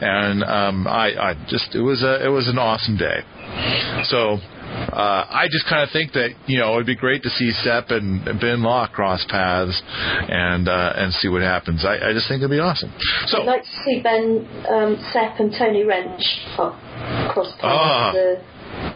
[0.00, 3.20] and um, I, I just it was a it was an awesome day.
[4.08, 4.38] So
[4.92, 7.90] uh, I just kind of think that you know it'd be great to see Sepp
[7.90, 11.84] and Ben Law cross paths and uh, and see what happens.
[11.84, 12.92] I, I just think it'd be awesome.
[13.26, 16.22] So I'd like to see Ben um, Sepp and Tony Wrench
[16.56, 17.62] cross paths.
[17.62, 18.12] Ah.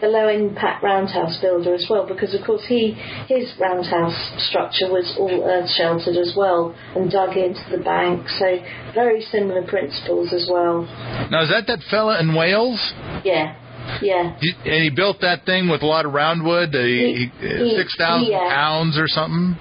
[0.01, 2.91] The, the low impact roundhouse builder as well because of course he
[3.27, 4.15] his roundhouse
[4.49, 8.59] structure was all earth sheltered as well and dug into the bank so
[8.93, 10.83] very similar principles as well.
[11.31, 12.79] Now is that that fella in Wales?
[13.23, 13.55] Yeah
[14.01, 14.37] yeah.
[14.65, 18.31] And he built that thing with a lot of roundwood uh, he, he, six thousand
[18.31, 18.49] yeah.
[18.49, 19.55] pounds or something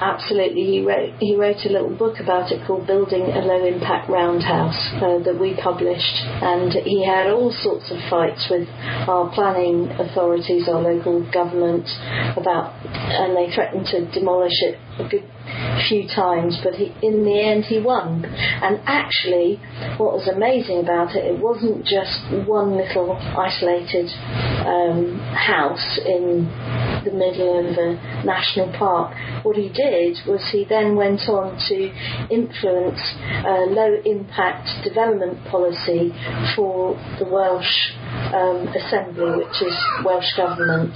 [0.00, 0.64] absolutely.
[0.64, 4.78] He wrote he wrote a little book about it called Building a Low Impact Roundhouse
[4.96, 8.68] uh, that we published, and he had all sorts of fights with
[9.08, 11.86] our planning authorities, our local government
[12.36, 15.24] about, and they threatened to demolish it a good
[15.88, 18.24] few times, but he, in the end he won.
[18.24, 19.60] And actually,
[19.96, 24.10] what was amazing about it, it wasn't just one little isolated
[24.66, 26.46] um, house in
[27.04, 29.14] the middle of a national park.
[29.44, 31.76] What he did was he then went on to
[32.30, 33.00] influence
[33.44, 36.12] a low impact development policy
[36.56, 37.92] for the Welsh
[38.34, 40.94] um, Assembly, which is Welsh government.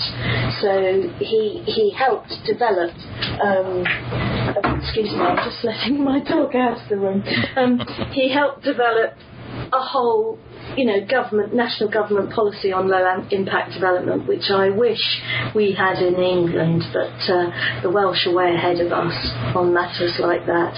[0.60, 2.90] So he he helped develop.
[3.40, 4.41] Um,
[4.80, 7.22] excuse me, I'm just letting my dog out of the room.
[7.56, 7.80] Um,
[8.12, 9.14] he helped develop
[9.72, 10.38] a whole
[10.76, 15.00] you know, government, national government policy on low impact development, which I wish
[15.54, 19.12] we had in England, but uh, the Welsh are way ahead of us
[19.54, 20.74] on matters like that.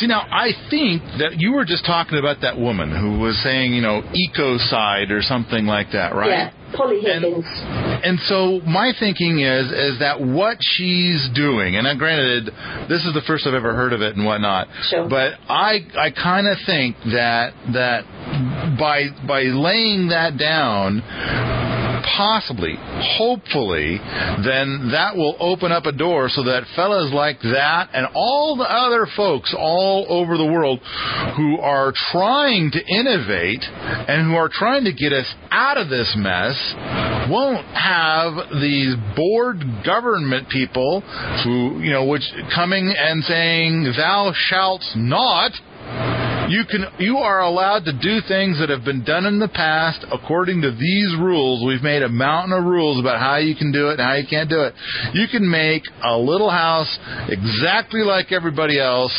[0.00, 3.74] See, now I think that you were just talking about that woman who was saying,
[3.74, 6.30] you know, ecocide or something like that, right?
[6.30, 6.52] Yeah.
[6.74, 7.44] Polly Higgins.
[7.44, 12.46] And, and, so my thinking is is that what she's doing, and uh, granted,
[12.88, 14.68] this is the first I've ever heard of it and whatnot.
[14.88, 15.08] Sure.
[15.08, 18.04] But I I kind of think that that
[18.78, 21.02] by by laying that down
[22.16, 22.74] possibly,
[23.18, 23.98] hopefully,
[24.44, 28.64] then that will open up a door so that fellas like that and all the
[28.64, 30.80] other folks all over the world
[31.36, 36.12] who are trying to innovate and who are trying to get us out of this
[36.16, 36.56] mess
[37.30, 41.00] won't have these bored government people
[41.44, 42.22] who, you know, which
[42.54, 45.52] coming and saying, thou shalt not
[46.52, 50.04] you can you are allowed to do things that have been done in the past
[50.12, 51.64] according to these rules.
[51.66, 54.26] We've made a mountain of rules about how you can do it and how you
[54.28, 54.74] can't do it.
[55.14, 56.92] You can make a little house
[57.28, 59.12] exactly like everybody else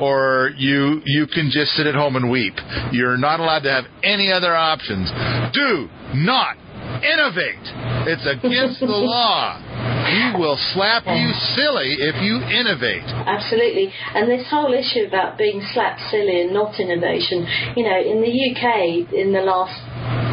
[0.00, 2.54] or you you can just sit at home and weep.
[2.92, 5.10] You're not allowed to have any other options.
[5.52, 6.56] Do not
[7.04, 7.66] innovate.
[8.08, 9.60] It's against the law.
[10.08, 13.04] We will slap you silly if you innovate.
[13.04, 13.92] Absolutely.
[14.14, 17.46] And this whole issue about being slapped silly and not innovation,
[17.76, 20.27] you know, in the UK in the last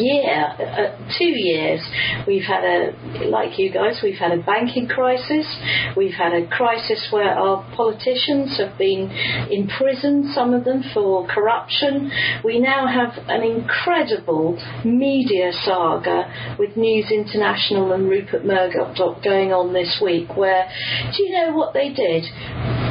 [0.00, 1.80] year, uh, two years,
[2.26, 5.46] we've had a, like you guys, we've had a banking crisis.
[5.96, 9.10] We've had a crisis where our politicians have been
[9.50, 12.10] imprisoned, some of them for corruption.
[12.44, 19.72] We now have an incredible media saga with News International and Rupert Murdoch going on
[19.72, 20.36] this week.
[20.36, 20.68] Where,
[21.16, 22.81] do you know what they did?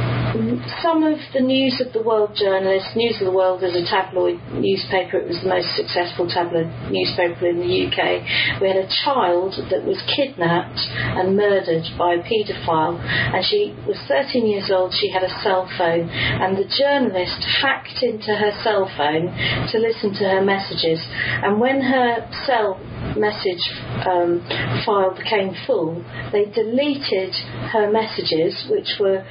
[0.80, 4.40] Some of the News of the World journalists, News of the World is a tabloid
[4.56, 8.24] newspaper, it was the most successful tabloid newspaper in the UK.
[8.56, 10.80] We had a child that was kidnapped
[11.20, 15.68] and murdered by a paedophile, and she was 13 years old, she had a cell
[15.76, 19.28] phone, and the journalist hacked into her cell phone
[19.68, 21.04] to listen to her messages.
[21.44, 22.80] And when her cell
[23.16, 23.62] message
[24.06, 24.40] um,
[24.84, 27.34] file became full, they deleted
[27.72, 29.24] her messages, which were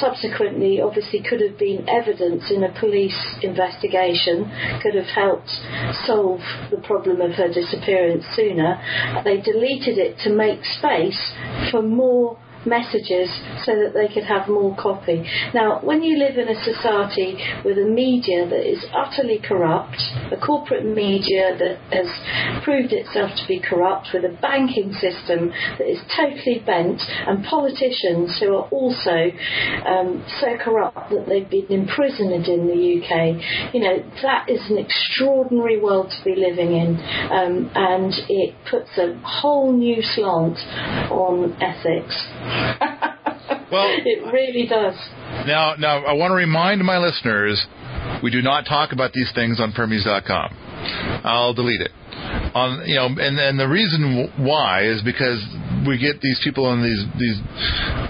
[0.00, 4.50] subsequently subsequently obviously could have been evidence in a police investigation,
[4.82, 5.50] could have helped
[6.06, 6.40] solve
[6.70, 8.80] the problem of her disappearance sooner.
[9.24, 11.32] They deleted it to make space
[11.70, 13.30] for more messages
[13.64, 15.24] so that they could have more copy.
[15.54, 19.96] Now, when you live in a society with a media that is utterly corrupt,
[20.32, 22.10] a corporate media that has
[22.64, 28.36] proved itself to be corrupt, with a banking system that is totally bent, and politicians
[28.40, 29.30] who are also
[29.86, 34.78] um, so corrupt that they've been imprisoned in the UK, you know, that is an
[34.78, 36.96] extraordinary world to be living in,
[37.30, 40.58] um, and it puts a whole new slant
[41.10, 42.14] on ethics.
[43.72, 44.94] well, it really does.
[45.46, 47.64] Now, now I want to remind my listeners,
[48.22, 50.54] we do not talk about these things on Permies.com.
[51.24, 51.90] I'll delete it.
[52.54, 55.42] On you know, and and the reason why is because
[55.86, 57.38] we get these people and these these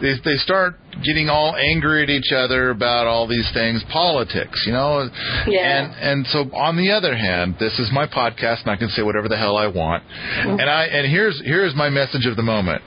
[0.00, 4.72] they, they start getting all angry at each other about all these things, politics, you
[4.72, 5.08] know.
[5.46, 5.60] Yeah.
[5.60, 9.02] And and so on the other hand, this is my podcast, and I can say
[9.02, 10.04] whatever the hell I want.
[10.04, 10.60] Mm-hmm.
[10.60, 12.82] And I and here's here's my message of the moment.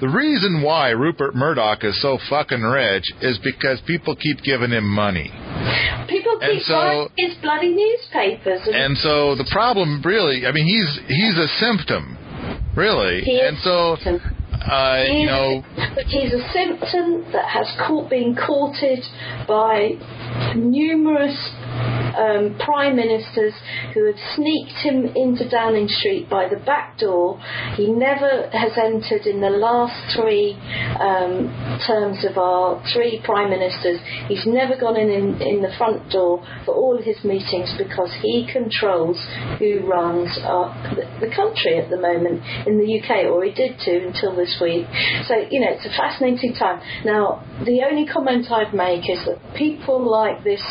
[0.00, 4.86] The reason why Rupert Murdoch is so fucking rich is because people keep giving him
[4.86, 5.30] money.
[6.08, 8.60] People keep so, buying his bloody newspapers.
[8.66, 12.18] And, and so the problem, really, I mean, he's he's a symptom,
[12.76, 13.20] really.
[13.22, 13.96] He and so
[14.64, 15.62] uh, you know,
[15.94, 19.00] but he's a symptom that has caught, been courted
[19.46, 19.90] by
[20.56, 21.36] numerous
[22.14, 23.52] um, prime ministers
[23.92, 27.40] who have sneaked him into Downing Street by the back door.
[27.76, 30.54] He never has entered in the last three
[31.00, 31.50] um,
[31.86, 33.98] terms of our three prime ministers.
[34.28, 38.46] He's never gone in, in, in the front door for all his meetings because he
[38.50, 39.18] controls
[39.58, 43.78] who runs uh, the, the country at the moment in the UK, or he did
[43.80, 44.86] to until this week.
[45.26, 46.80] So, you know, it's a fascinating time.
[47.04, 50.62] Now, the only comment I'd make is that people like this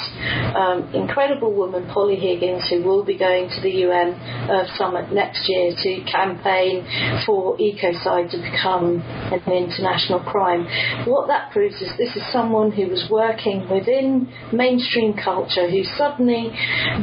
[0.56, 4.14] um, incredible woman, Polly Higgins, who will be going to the UN
[4.50, 6.86] Earth Summit next year to campaign
[7.26, 10.66] for ecocide to become an international crime.
[11.06, 16.52] What that proves is this is someone who was working within mainstream culture who suddenly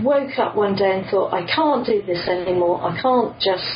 [0.02, 2.80] woke up one day and thought, I can't do this anymore.
[2.82, 3.66] I can't just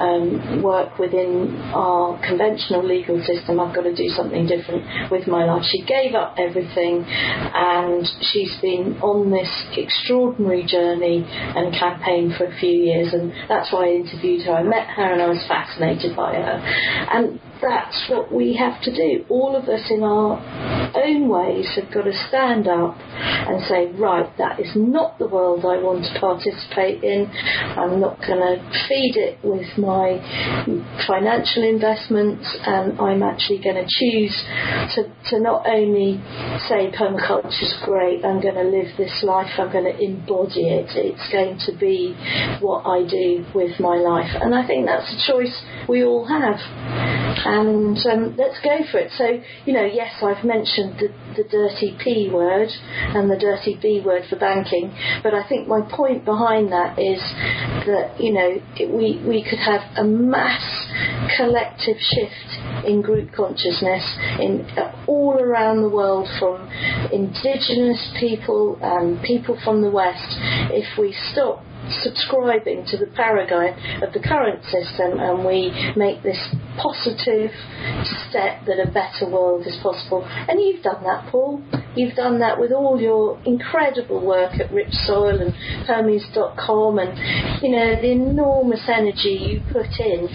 [0.00, 3.60] um, work within our conventional legal system.
[3.60, 5.64] I've got to do something different with my life.
[5.64, 12.58] She gave up everything and she's been on this extraordinary journey and campaign for a
[12.58, 14.52] few years, and that's why I interviewed her.
[14.52, 16.58] I met her and I was fascinated by her.
[17.12, 19.24] And that's what we have to do.
[19.28, 20.38] All of us in our
[20.94, 25.60] own ways have got to stand up and say, right, that is not the world
[25.60, 27.30] I want to participate in.
[27.76, 30.20] I'm not going to feed it with my
[31.06, 34.34] financial investments, and I'm actually going to choose
[34.94, 36.20] to, to not only
[36.68, 40.90] say permaculture is great, I'm going to live this life, I'm going to embody it.
[40.94, 42.14] It's going to be
[42.60, 44.30] what I do with my life.
[44.40, 45.54] And I think that's a choice
[45.88, 46.58] we all have
[47.44, 49.10] and um, let's go for it.
[49.16, 54.02] So, you know, yes, I've mentioned the, the dirty P word and the dirty B
[54.04, 57.20] word for banking, but I think my point behind that is
[57.86, 60.64] that, you know, it, we, we could have a mass
[61.36, 64.04] collective shift in group consciousness
[64.40, 66.68] in uh, all around the world from
[67.12, 70.36] indigenous people and people from the West
[70.72, 71.62] if we stop
[72.02, 76.38] subscribing to the paradigm of the current system and we make this
[76.76, 77.50] positive
[78.28, 80.24] step that a better world is possible.
[80.24, 81.62] And you've done that, Paul.
[81.94, 85.54] You've done that with all your incredible work at Rich Soil and
[85.86, 90.28] Permies.com and, you know, the enormous energy you put in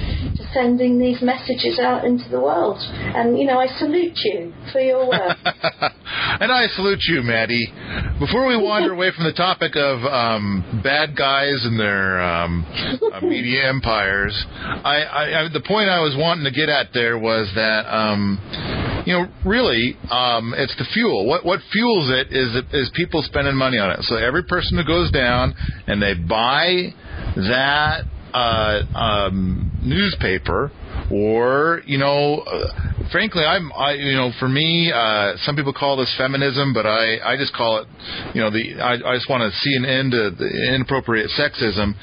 [0.54, 2.78] sending these messages out into the world.
[2.80, 5.38] And, you know, I salute you for your work.
[5.43, 7.72] and I salute you, Maddy.
[8.20, 12.66] Before we wander away from the topic of um, bad guys and their um,
[13.14, 17.18] uh, media empires, I, I, I, the point I was wanting to get at there
[17.18, 21.26] was that, um, you know, really, um, it's the fuel.
[21.26, 24.00] What what fuels it is is people spending money on it.
[24.04, 25.54] So every person who goes down
[25.88, 26.93] and they buy
[27.36, 30.71] that uh, um, newspaper
[31.11, 32.67] or you know uh,
[33.11, 37.17] frankly i'm i you know for me uh some people call this feminism but i
[37.23, 37.88] i just call it
[38.36, 41.93] you know the i, I just want to see an end to the inappropriate sexism.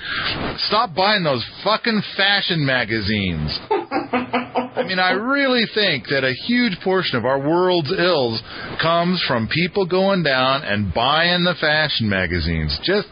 [0.68, 3.58] Stop buying those fucking fashion magazines.
[3.70, 8.40] I mean, I really think that a huge portion of our world's ills
[8.80, 12.78] comes from people going down and buying the fashion magazines.
[12.84, 13.08] Just,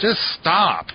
[0.00, 0.86] just stop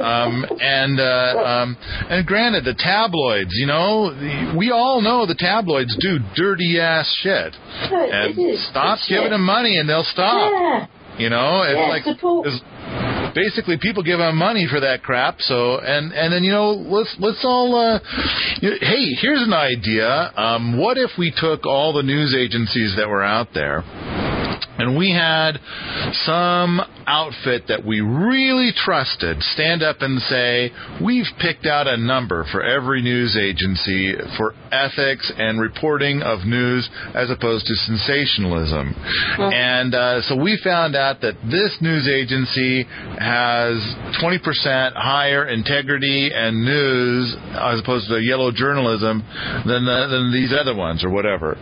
[0.00, 1.76] um, and uh, um,
[2.10, 7.54] and granted, the tabloids, you know, we all know the tabloids do dirty ass shit.
[7.90, 10.50] and stop giving them money, and they'll stop.
[10.50, 10.86] Yeah.
[11.18, 12.48] You know, it's yeah, like support.
[12.48, 12.60] it's,
[13.34, 15.36] basically people give them money for that crap.
[15.40, 18.00] So and and then you know let's let's all uh,
[18.60, 20.32] you hey here's an idea.
[20.36, 23.84] Um, what if we took all the news agencies that were out there
[24.78, 25.58] and we had
[26.24, 30.70] some outfit that we really trusted stand up and say,
[31.02, 36.88] We've picked out a number for every news agency for ethics and reporting of news
[37.14, 38.94] as opposed to sensationalism.
[39.38, 42.84] And uh, so we found out that this news agency
[43.18, 43.78] has
[44.22, 49.22] 20% higher integrity and news as opposed to yellow journalism
[49.66, 51.56] than, the, than these other ones or whatever.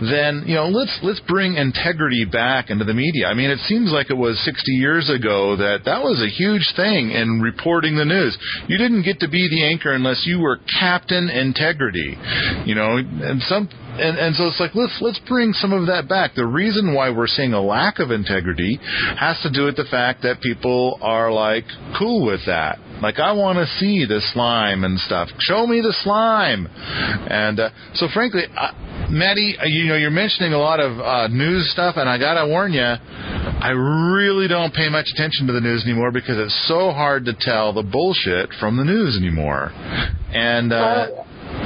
[0.00, 3.26] Then, you know, let's, let's bring integrity back into the media.
[3.26, 6.66] I mean, it seems like it was 60 years ago that that was a huge
[6.76, 8.36] thing in reporting the news.
[8.66, 12.16] You didn't get to be the anchor unless you were Captain Integrity,
[12.64, 16.08] you know, and some and, and so it's like let's let's bring some of that
[16.08, 16.34] back.
[16.34, 18.78] The reason why we're seeing a lack of integrity
[19.18, 21.64] has to do with the fact that people are like
[21.98, 22.78] cool with that.
[23.02, 25.28] Like I want to see the slime and stuff.
[25.38, 26.68] Show me the slime.
[26.68, 28.72] And uh, so, frankly, uh,
[29.08, 32.46] Maddy, uh, you know, you're mentioning a lot of uh, news stuff, and I gotta
[32.46, 36.92] warn you, I really don't pay much attention to the news anymore because it's so
[36.92, 39.70] hard to tell the bullshit from the news anymore.
[40.32, 41.08] And uh,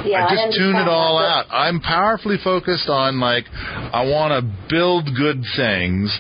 [0.05, 1.47] yeah, I just tune it all out.
[1.51, 6.11] I'm powerfully focused on like I want to build good things.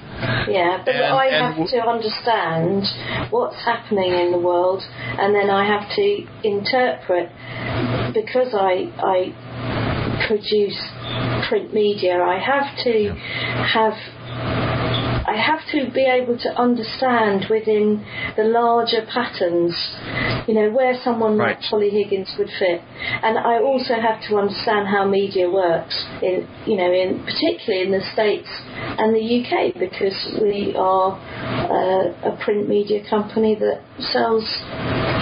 [0.48, 2.84] Yeah, but And- I and have w- to understand
[3.30, 4.82] what's happening in the world,
[5.18, 7.28] and then I have to interpret
[8.14, 9.32] because I I
[10.26, 10.78] produce
[11.48, 12.22] print media.
[12.22, 13.12] I have to
[13.76, 13.94] have
[15.26, 18.04] I have to be able to understand within
[18.36, 19.74] the larger patterns,
[20.46, 21.56] you know, where someone Right.
[21.56, 22.80] like Holly Higgins would fit.
[23.22, 27.92] And I also have to understand how media works in, you know, in particularly in
[27.92, 28.48] the States
[28.98, 33.80] and the UK because we are uh, a print media company that
[34.12, 34.44] sells,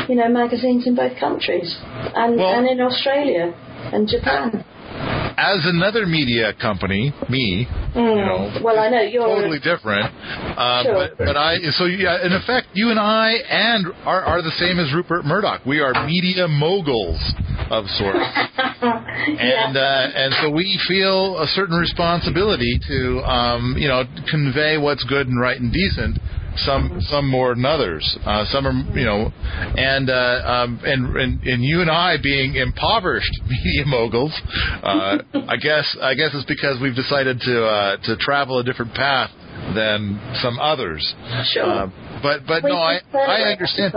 [0.09, 1.77] you know, magazines in both countries
[2.15, 3.55] and, Well- and in Australia
[3.93, 4.65] and Japan.
[5.37, 8.17] As another media company, me, Mm.
[8.17, 10.07] you know, well, I know you're totally different.
[10.57, 10.95] Uh, Sure.
[10.95, 14.79] but, but I, so yeah, in effect, you and I and are, are the same
[14.79, 15.65] as Rupert Murdoch.
[15.67, 17.21] We are media moguls
[17.71, 18.19] of sorts.
[18.83, 25.05] and uh, and so we feel a certain responsibility to um, you know convey what's
[25.05, 26.19] good and right and decent.
[26.57, 28.05] Some some more than others.
[28.25, 29.33] Uh, some are you know,
[29.77, 34.33] and, uh, um, and and and you and I being impoverished media moguls.
[34.83, 38.95] Uh, I guess I guess it's because we've decided to uh, to travel a different
[38.95, 39.31] path
[39.75, 41.03] than some others.
[41.53, 41.65] Sure.
[41.65, 41.87] Uh,
[42.23, 43.95] but but We no, I I understand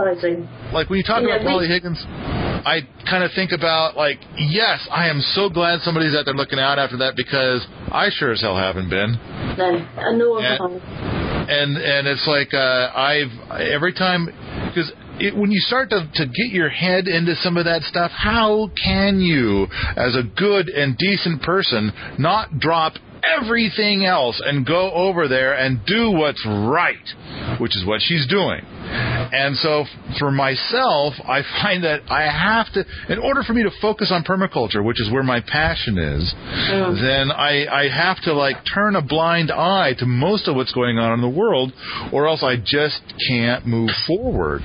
[0.72, 4.86] like when you talk about we- Polly Higgins, I kind of think about like, yes,
[4.90, 8.40] I am so glad somebody's out there looking out after that because I sure as
[8.40, 9.12] hell haven't been,
[9.58, 9.86] No,
[10.16, 11.25] nor have I.
[11.48, 14.92] and and it's like uh, I've every time because.
[15.18, 18.68] It, when you start to, to get your head into some of that stuff, how
[18.84, 19.66] can you,
[19.96, 22.96] as a good and decent person, not drop
[23.34, 28.60] everything else and go over there and do what's right, which is what she's doing.
[28.64, 29.84] And so
[30.18, 34.24] for myself, I find that I have to, in order for me to focus on
[34.24, 37.00] permaculture, which is where my passion is, mm.
[37.00, 40.98] then I, I have to like turn a blind eye to most of what's going
[40.98, 41.72] on in the world,
[42.12, 44.62] or else I just can't move forward.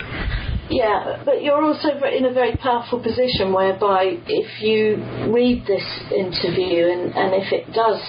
[0.69, 4.95] Yeah, but you're also in a very powerful position whereby if you
[5.33, 5.83] read this
[6.15, 7.99] interview and, and if it does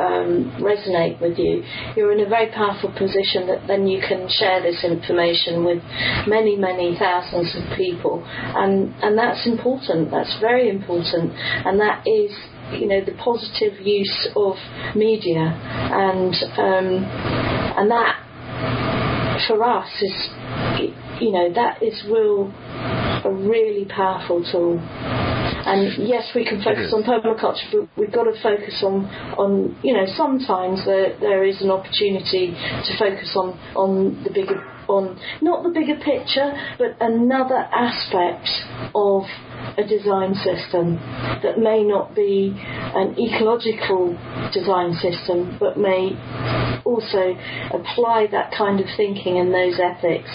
[0.00, 1.62] um, resonate with you,
[1.96, 5.82] you're in a very powerful position that then you can share this information with
[6.26, 10.10] many, many thousands of people, and and that's important.
[10.10, 12.32] That's very important, and that is
[12.72, 14.54] you know the positive use of
[14.94, 17.04] media and um,
[17.78, 20.30] and that for us is
[21.20, 22.52] you know that is real
[23.24, 24.78] a really powerful tool.
[24.80, 29.04] And yes we can focus on permaculture but we've got to focus on
[29.36, 34.64] on you know sometimes there there is an opportunity to focus on on the bigger
[34.88, 38.48] on not the bigger picture but another aspect
[38.94, 39.24] of
[39.78, 40.96] a design system
[41.42, 44.16] that may not be an ecological
[44.52, 46.12] design system but may
[46.84, 47.36] also
[47.72, 50.28] apply that kind of thinking and those ethics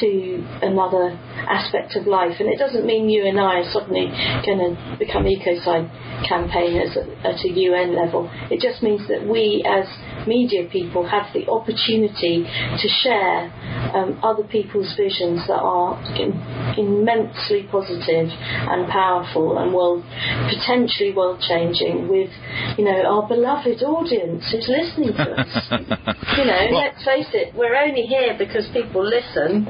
[0.00, 1.16] to another
[1.48, 2.36] aspect of life.
[2.40, 4.08] And it doesn't mean you and I are suddenly
[4.44, 5.88] going to become ecocide
[6.26, 8.28] campaigners at, a UN level.
[8.50, 9.86] It just means that we as
[10.26, 13.48] media people have the opportunity to share
[13.94, 15.96] um, other people's visions that are
[16.76, 18.28] immensely positive
[18.70, 20.04] and powerful and world
[20.48, 22.30] potentially world changing with
[22.78, 25.50] you know our beloved audience who's listening to us.
[26.30, 29.66] You know well, let's face it we're only here because people listen.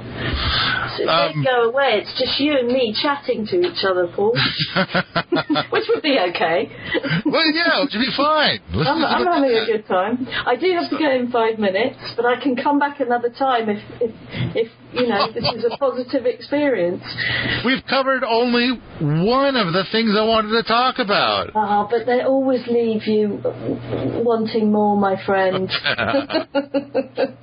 [0.96, 2.04] So if um, they go away.
[2.04, 4.32] It's just you and me chatting to each other Paul.
[5.72, 6.70] Which would be okay.
[7.24, 8.60] Well yeah it would be fine.
[8.74, 10.28] I'm, I'm having a good time.
[10.46, 13.68] I do have to go in five minutes, but I can come back another time
[13.68, 14.12] if, if,
[14.54, 17.02] if you know, this is a positive experience.
[17.64, 21.50] We've covered only one of the things I wanted to talk about.
[21.54, 23.40] Ah, but they always leave you
[24.24, 25.70] wanting more, my friend.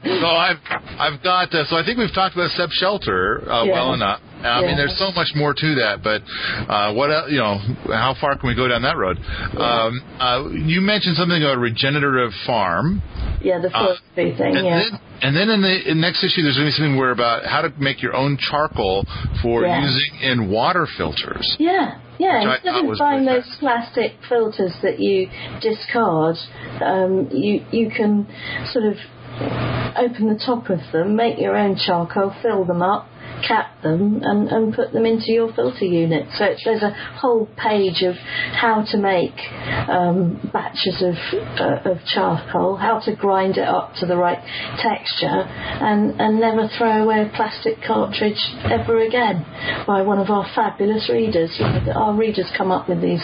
[0.03, 0.57] so I've
[0.99, 3.73] I've got uh, so I think we've talked about Sepp Shelter uh, yeah.
[3.73, 4.21] well enough.
[4.47, 4.67] I yeah.
[4.67, 6.21] mean, there's so much more to that, but
[6.71, 7.59] uh, what else, you know?
[7.87, 9.17] How far can we go down that road?
[9.19, 9.59] Yeah.
[9.59, 13.01] Um, uh, you mentioned something about a regenerative farm.
[13.41, 14.55] Yeah, the forestry uh, thing.
[14.55, 14.79] And yeah.
[14.79, 17.45] Then, and then in the in next issue, there's going to be something where about
[17.45, 19.05] how to make your own charcoal
[19.41, 19.81] for yeah.
[19.81, 21.55] using in water filters.
[21.59, 22.53] Yeah, yeah.
[22.53, 25.29] Instead of buying those plastic filters that you
[25.61, 26.35] discard,
[26.81, 28.27] um, you you can
[28.71, 28.97] sort of
[29.97, 33.07] open the top of them, make your own charcoal, fill them up,
[33.45, 36.27] cap them and, and put them into your filter unit.
[36.37, 39.35] So there's a whole page of how to make
[39.89, 41.15] um, batches of,
[41.59, 44.39] uh, of charcoal, how to grind it up to the right
[44.81, 49.45] texture, and, and never throw away a plastic cartridge ever again
[49.85, 51.55] by one of our fabulous readers.
[51.59, 53.23] You know, our readers come up with these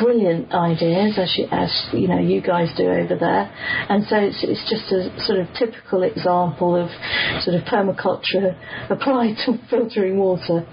[0.00, 3.50] brilliant ideas, as you, as you know you guys do over there,
[3.88, 6.88] and so it's, it's just a sort of typical example of
[7.42, 8.56] sort of permaculture
[8.90, 10.66] applied to filtering water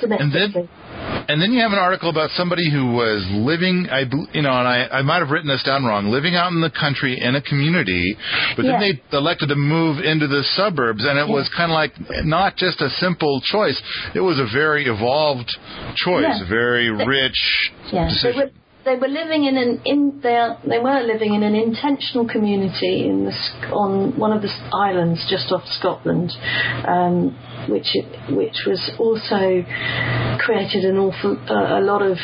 [0.00, 0.20] domestically.
[0.20, 0.68] And then,
[1.28, 4.00] and then you have an article about somebody who was living, I,
[4.32, 6.70] you know, and I, I might have written this down wrong, living out in the
[6.70, 8.16] country in a community,
[8.56, 8.78] but yeah.
[8.78, 11.34] then they elected to move into the suburbs, and it yeah.
[11.34, 11.92] was kind of like
[12.24, 13.80] not just a simple choice;
[14.14, 15.50] it was a very evolved
[15.96, 16.48] choice, yeah.
[16.48, 17.38] very rich
[17.92, 18.08] yeah.
[18.08, 18.52] decision
[18.84, 23.06] they were living in an in they are, they were living in an intentional community
[23.06, 23.32] in the
[23.70, 26.32] on one of the islands just off Scotland,
[26.86, 27.36] um,
[27.68, 27.96] which
[28.30, 29.64] which was also
[30.38, 32.18] created an awful uh, a lot of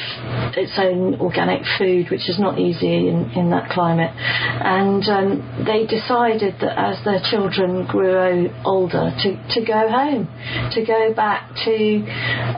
[0.56, 4.12] its own organic food, which is not easy in, in that climate.
[4.14, 10.28] And um, they decided that as their children grew older, to to go home,
[10.72, 11.76] to go back to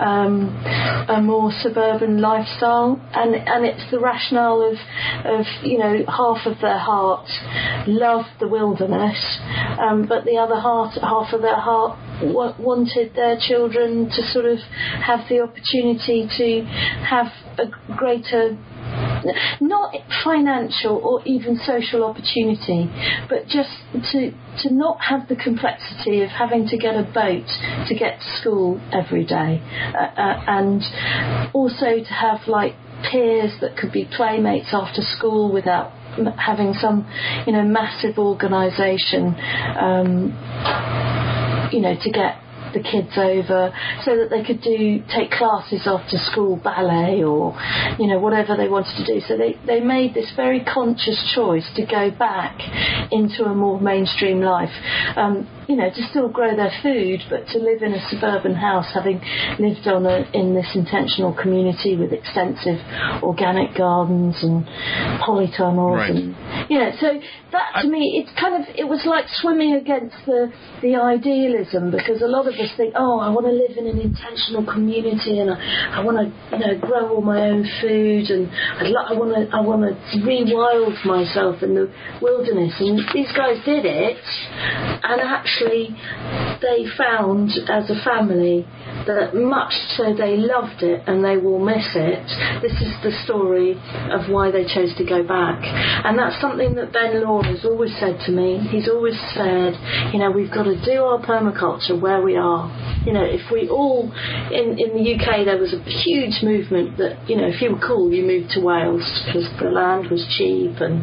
[0.01, 0.57] um,
[1.09, 4.77] a more suburban lifestyle, and and it's the rationale of,
[5.25, 7.29] of you know, half of their heart
[7.87, 9.39] loved the wilderness,
[9.79, 11.99] um, but the other half, half of their heart
[12.71, 14.59] wanted their children to sort of
[15.11, 16.49] have the opportunity to
[17.15, 17.67] have a
[17.97, 18.57] greater
[19.61, 19.95] not
[20.25, 22.89] financial or even social opportunity,
[23.29, 23.71] but just
[24.13, 27.49] to to not have the complexity of having to get a boat
[27.89, 29.61] to get to school every day,
[29.95, 30.83] uh, uh, and
[31.53, 32.75] also to have like
[33.11, 35.93] peers that could be playmates after school without
[36.39, 37.07] having some,
[37.47, 39.35] you know, massive organisation,
[39.79, 40.33] um,
[41.73, 42.37] you know, to get
[42.73, 43.73] the kids over
[44.05, 47.57] so that they could do take classes after school ballet or
[47.99, 51.69] you know whatever they wanted to do so they they made this very conscious choice
[51.77, 52.59] to go back
[53.11, 54.71] into a more mainstream life.
[55.17, 58.87] Um, you know, to still grow their food, but to live in a suburban house,
[58.93, 59.23] having
[59.59, 62.83] lived on a, in this intentional community with extensive
[63.23, 64.67] organic gardens and
[65.23, 66.11] polytunnels, Right.
[66.11, 66.35] and
[66.71, 67.21] you know, so
[67.53, 70.53] that to me, it's kind of it was like swimming against the
[70.83, 73.99] the idealism because a lot of us think, oh, I want to live in an
[74.01, 78.51] intentional community and I, I want to you know grow all my own food and
[78.51, 81.87] I'd lo- I want to I want to rewild myself in the
[82.23, 84.19] wilderness, and these guys did it,
[85.05, 88.67] and actually they found as a family
[89.07, 92.25] that much so they loved it and they will miss it.
[92.61, 93.73] This is the story
[94.13, 95.61] of why they chose to go back.
[96.05, 98.59] And that's something that Ben Law has always said to me.
[98.71, 99.75] He's always said,
[100.13, 102.69] you know, we've got to do our permaculture where we are.
[103.07, 104.13] You know, if we all,
[104.53, 107.81] in, in the UK, there was a huge movement that, you know, if you were
[107.81, 111.01] cool, you moved to Wales because the land was cheap and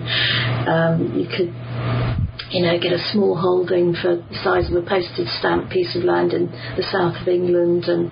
[0.67, 5.27] um, you could you know, get a small holding for the size of a postage
[5.39, 8.11] stamp piece of land in the south of England, and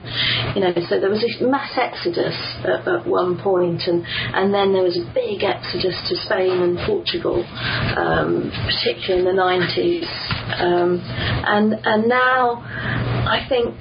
[0.55, 4.73] you know, so there was a mass exodus at, at one point, and and then
[4.73, 7.45] there was a big exodus to Spain and Portugal,
[7.95, 10.09] um, particularly in the 90s,
[10.59, 10.99] um,
[11.47, 12.61] and and now
[13.25, 13.75] I think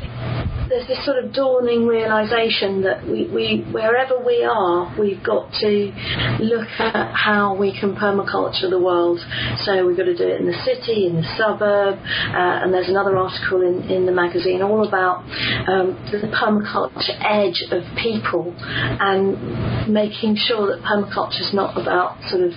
[0.68, 5.92] there's this sort of dawning realization that we, we wherever we are, we've got to
[6.40, 9.18] look at how we can permaculture the world.
[9.64, 12.88] So we've got to do it in the city, in the suburb, uh, and there's
[12.88, 15.24] another article in, in the magazine all about
[15.68, 22.42] um, the permaculture edge of people and making sure that permaculture is not about sort
[22.42, 22.52] of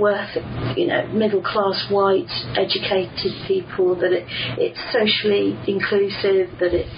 [0.00, 0.30] worth,
[0.76, 4.24] you know, middle class white educated people, that it,
[4.56, 6.88] it's socially inclusive, that it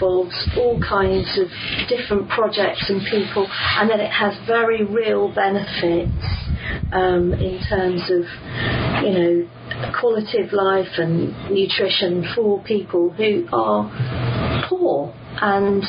[0.00, 1.48] involves all kinds of
[1.88, 6.24] different projects and people, and that it has very real benefits
[6.92, 8.24] um, in terms of,
[9.04, 15.84] you know, quality of life and nutrition for people who are poor and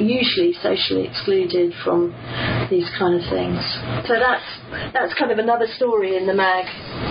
[0.00, 2.12] usually socially excluded from
[2.70, 3.60] these kind of things.
[4.08, 4.44] So that's
[4.92, 6.66] that's kind of another story in the mag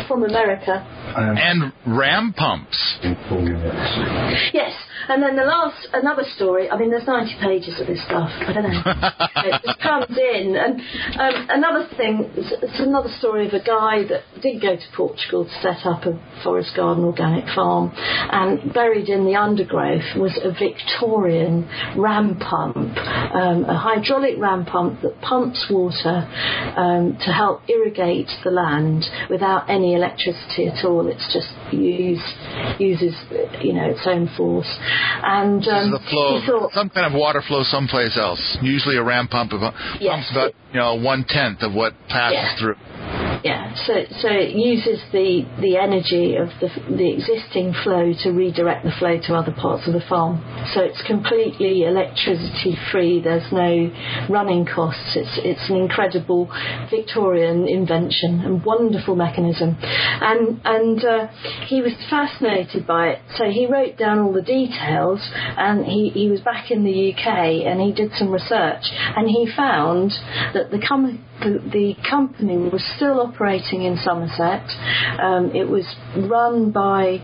[0.08, 0.86] from America.
[1.16, 2.98] And ram pumps.
[4.54, 4.74] Yes,
[5.10, 6.70] and then the last another story.
[6.70, 8.30] I mean, there's 90 pages of this stuff.
[8.30, 8.82] I don't know.
[9.48, 10.80] it just comes in, and
[11.20, 12.30] um, another thing.
[12.36, 16.20] It's, another story of a guy that did go to Portugal to set up a
[16.44, 23.66] forest garden organic farm, and buried in the undergrowth was a Victorian ram pump, um,
[23.66, 26.28] a hydraulic ram pump that pumps water
[26.78, 31.08] um, to help irrigate the land without any electricity at all.
[31.08, 32.24] It's just use
[32.80, 33.16] uses
[33.62, 34.70] you know its own force.
[35.24, 38.42] And um, the flow, thought, some kind of water flow someplace else.
[38.62, 40.32] Usually a ram pump pumps Yes.
[40.32, 42.56] about you know one tenth of what passes Yeah.
[42.60, 42.76] through.
[43.44, 48.86] Yeah, so so it uses the the energy of the the existing flow to redirect
[48.86, 50.44] the flow to other parts of the farm.
[50.74, 53.22] So it's completely electricity free.
[53.22, 53.90] There's no
[54.30, 55.16] running costs.
[55.16, 56.52] It's it's an incredible
[56.90, 59.78] Victorian invention and wonderful mechanism.
[59.82, 61.28] And and uh,
[61.68, 63.20] he was fascinated by it.
[63.38, 67.66] So he wrote down all the details, and he he was back in the UK
[67.66, 68.84] and he did some research,
[69.16, 70.12] and he found
[70.54, 74.68] that the com- the, the company was still operating in Somerset.
[75.20, 75.86] Um, it was
[76.30, 77.24] run by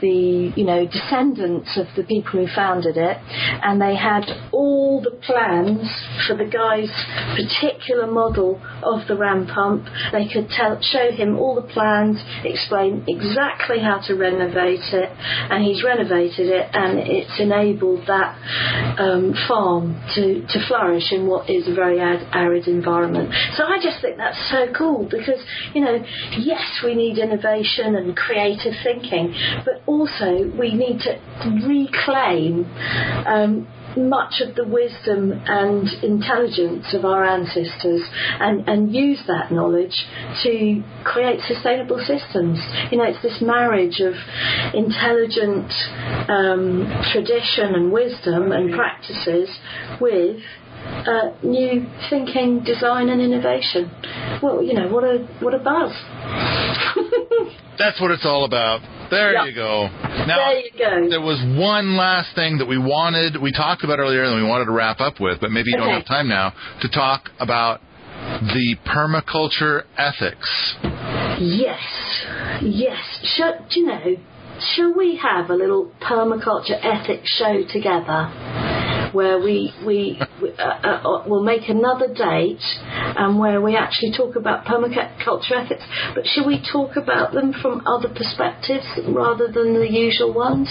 [0.00, 3.16] the you know descendants of the people who founded it,
[3.62, 5.86] and they had all the plans
[6.26, 6.90] for the guy's
[7.36, 9.84] particular model of the ram pump.
[10.12, 15.10] They could tell, show him all the plans, explain exactly how to renovate it,
[15.50, 18.36] and he's renovated it, and it's enabled that
[18.98, 23.32] um, farm to, to flourish in what is a very ad- arid environment.
[23.56, 25.39] So I just think that's so cool because,
[25.74, 26.04] you know,
[26.38, 29.34] yes, we need innovation and creative thinking,
[29.64, 31.18] but also we need to
[31.66, 32.64] reclaim
[33.26, 33.66] um,
[33.96, 38.02] much of the wisdom and intelligence of our ancestors
[38.38, 40.06] and, and use that knowledge
[40.42, 42.58] to create sustainable systems.
[42.90, 44.14] You know, it's this marriage of
[44.74, 45.72] intelligent
[46.28, 49.48] um, tradition and wisdom and practices
[50.00, 50.38] with
[50.84, 53.90] uh, new thinking, design, and innovation.
[54.42, 55.92] Well, you know, what a what a buzz!
[57.78, 58.80] That's what it's all about.
[59.10, 59.44] There Yeah.
[59.46, 59.88] you go.
[60.26, 61.08] Now, there you go.
[61.10, 64.66] there was one last thing that we wanted, we talked about earlier and we wanted
[64.66, 66.52] to wrap up with, but maybe you don't have time now,
[66.82, 67.80] to talk about
[68.42, 70.48] the permaculture ethics.
[71.40, 71.80] Yes,
[72.62, 72.98] yes.
[73.36, 74.16] Shall, do you know?
[74.60, 78.30] Shall we have a little permaculture ethics show together?
[79.12, 84.36] where we we, we uh, uh, will make another date and where we actually talk
[84.36, 85.82] about permaculture ethics.
[86.14, 90.68] But should we talk about them from other perspectives rather than the usual ones?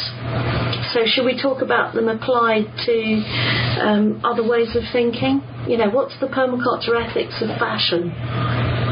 [0.94, 5.42] So should we talk about them applied to um, other ways of thinking?
[5.68, 8.89] You know, what's the permaculture ethics of fashion?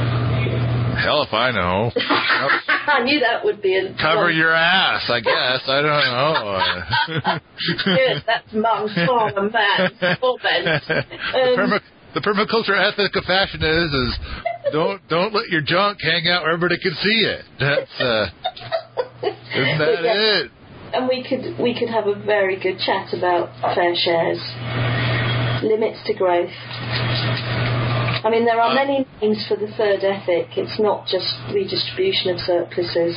[0.98, 1.92] Hell if I know.
[1.98, 5.62] I knew that would be a Cover your ass, I guess.
[5.68, 7.40] I don't know.
[7.86, 9.92] Good, that's mum's farmer man.
[10.00, 11.82] the, perma-
[12.14, 14.18] the permaculture ethic of fashion is is
[14.72, 17.46] don't don't let your junk hang out where everybody can see it.
[17.60, 18.26] That's uh,
[19.24, 20.42] isn't that Yeah.
[20.44, 20.52] it?
[20.94, 24.40] and we could we could have a very good chat about fair shares,
[25.64, 26.50] limits to growth.
[28.24, 30.58] I mean, there are many names for the third ethic.
[30.58, 33.16] It's not just redistribution of surpluses.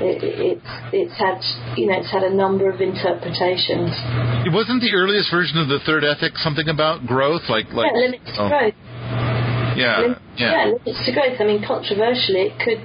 [0.00, 1.42] It, it's it's had
[1.76, 3.90] you know it's had a number of interpretations.
[4.46, 7.98] It wasn't the earliest version of the third ethic something about growth, like like yeah,
[8.00, 8.74] limits to oh, growth.
[9.76, 10.72] yeah, Lim- yeah.
[10.78, 11.36] limits to growth.
[11.40, 12.80] I mean, controversially, it could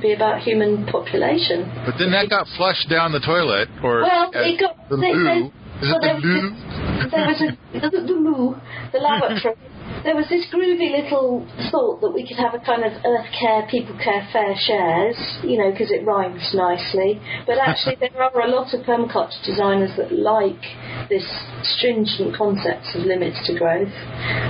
[0.00, 1.66] be about human population.
[1.84, 5.14] But then that got flushed down the toilet, or Well, uh, it got the they-
[5.14, 5.50] loo.
[5.50, 5.50] they-
[5.82, 7.10] Is well, it there the was loo?
[7.10, 8.54] there was a the, the moo,
[8.92, 9.54] the lavatory.
[10.06, 11.42] there was this groovy little
[11.74, 15.58] thought that we could have a kind of earth care, people care, fair shares, you
[15.58, 17.18] know, because it rhymes nicely.
[17.42, 20.62] But actually, there are a lot of permaculture designers that like
[21.10, 21.26] this
[21.66, 23.90] stringent concepts of limits to growth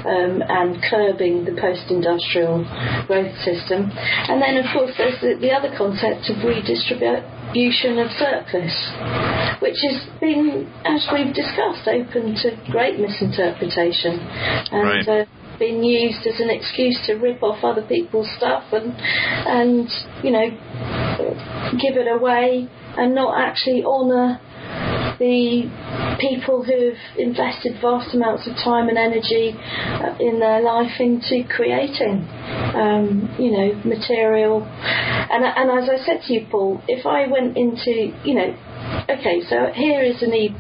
[0.05, 2.61] um, and curbing the post-industrial
[3.09, 3.89] growth system.
[4.29, 8.77] And then, of course, there's the, the other concept of redistribution of surplus,
[9.65, 15.09] which has been, as we've discussed, open to great misinterpretation and Right.
[15.09, 15.25] uh,
[15.59, 19.89] been used as an excuse to rip off other people's stuff and and
[20.23, 20.49] you know
[21.81, 24.41] give it away and not actually honour
[25.19, 25.65] the
[26.21, 32.27] people who've invested vast amounts of time and energy uh, in their life into creating,
[32.77, 34.63] um, you know, material.
[34.65, 38.57] And, and as I said to you, Paul, if I went into, you know,
[39.09, 40.55] okay, so here is an e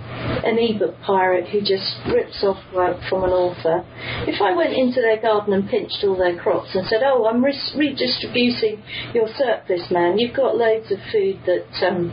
[0.45, 3.85] an ebook pirate who just rips off work from an author.
[4.27, 7.45] If I went into their garden and pinched all their crops and said, "Oh, I'm
[7.45, 8.83] re- redistributing
[9.15, 10.19] your surplus, man.
[10.19, 12.13] You've got loads of food that, um,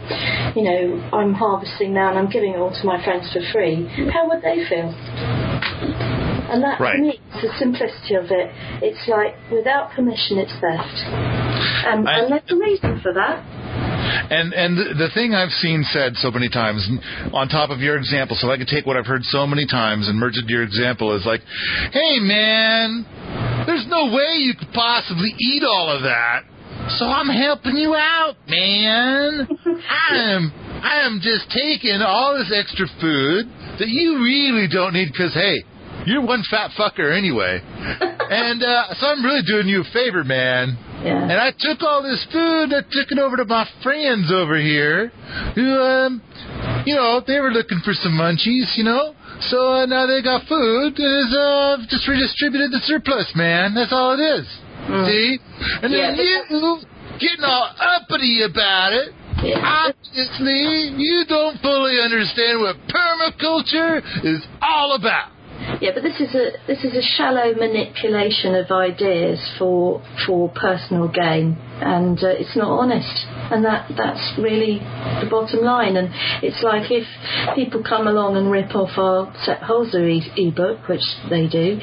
[0.55, 3.85] you know, I'm harvesting now and I'm giving it all to my friends for free,"
[4.11, 4.93] how would they feel?
[6.49, 6.97] And that, Right.
[6.97, 8.51] to me, the simplicity of it.
[8.81, 11.05] It's like without permission, it's theft.
[11.87, 13.39] Um, I- and there's a reason for that.
[14.03, 16.87] And and the, thing I've seen said so many times,
[17.33, 20.07] on top of your example, so I can take what I've heard so many times
[20.07, 21.41] and merge it to your example, is like,
[21.91, 23.05] hey man,
[23.67, 26.43] there's no way you could possibly eat all of that,
[26.97, 29.47] so I'm helping you out, man.
[29.87, 30.51] I am
[30.83, 33.47] I am just taking all this extra food
[33.79, 35.63] that you really don't need because hey,
[36.05, 40.77] you're one fat fucker anyway, and uh, so I'm really doing you a favor, man.
[41.03, 41.23] Yeah.
[41.23, 45.11] And I took all this food, I took it over to my friends over here,
[45.55, 46.21] who, um,
[46.85, 49.13] you know, they were looking for some munchies, you know.
[49.51, 53.75] So uh, now they got food, it's, uh, just redistributed the surplus, man.
[53.75, 54.47] That's all it is.
[54.87, 55.39] See?
[55.81, 56.79] And Yeah, then you
[57.19, 59.13] getting all uppity about it.
[59.43, 59.59] Yeah.
[59.59, 65.31] Obviously, you don't fully understand what permaculture is all about.
[65.81, 71.07] Yeah, but this is a this is a shallow manipulation of ideas for for personal
[71.07, 73.27] gain, and uh, it's not honest.
[73.51, 74.79] And that that's really
[75.21, 75.97] the bottom line.
[75.97, 76.09] And
[76.41, 77.05] it's like if
[77.55, 81.79] people come along and rip off our Sepp Holzer e- ebook, which they do,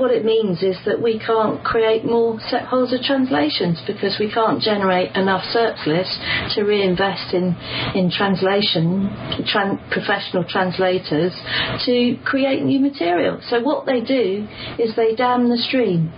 [0.00, 4.60] what it means is that we can't create more Sepp Holzer translations because we can't
[4.62, 6.08] generate enough surplus
[6.54, 7.54] to reinvest in
[7.94, 9.08] in translation,
[9.46, 11.32] tran- professional translators
[11.84, 13.40] to create new material.
[13.48, 14.46] So what they do
[14.78, 16.12] is they dam the stream.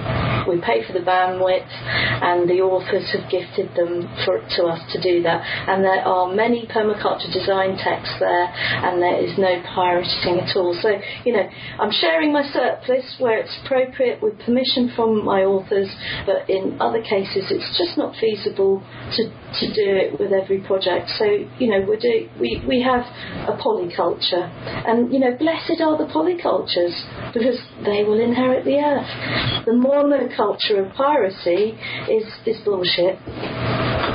[0.49, 5.03] we pay for the bandwidth, and the authors have gifted them for, to us to
[5.03, 5.43] do that.
[5.43, 10.79] And there are many permaculture design texts there, and there is no pirating at all.
[10.81, 11.49] So, you know,
[11.81, 15.91] I'm sharing my surplus where it's appropriate with permission from my authors,
[16.24, 18.83] but in other cases, it's just not feasible
[19.17, 21.11] to, to do it with every project.
[21.19, 21.25] So,
[21.59, 23.03] you know, we do we, we have
[23.49, 24.47] a polyculture,
[24.87, 26.95] and you know, blessed are the polycultures
[27.33, 29.64] because they will inherit the earth.
[29.64, 31.79] The monoculture of piracy
[32.11, 33.19] is is bullshit.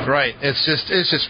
[0.06, 0.34] Right.
[0.42, 1.28] It's just it's just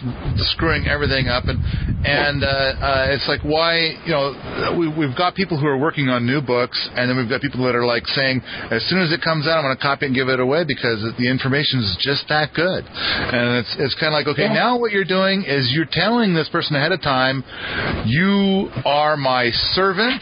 [0.53, 1.59] screwing everything up, and
[2.05, 6.09] and uh, uh, it's like why you know we we've got people who are working
[6.09, 9.11] on new books, and then we've got people that are like saying as soon as
[9.11, 11.97] it comes out, I'm going to copy and give it away because the information is
[11.99, 14.53] just that good, and it's it's kind of like okay, Yeah.
[14.53, 17.43] now what you're doing is you're telling this person ahead of time,
[18.05, 20.21] you are my servant,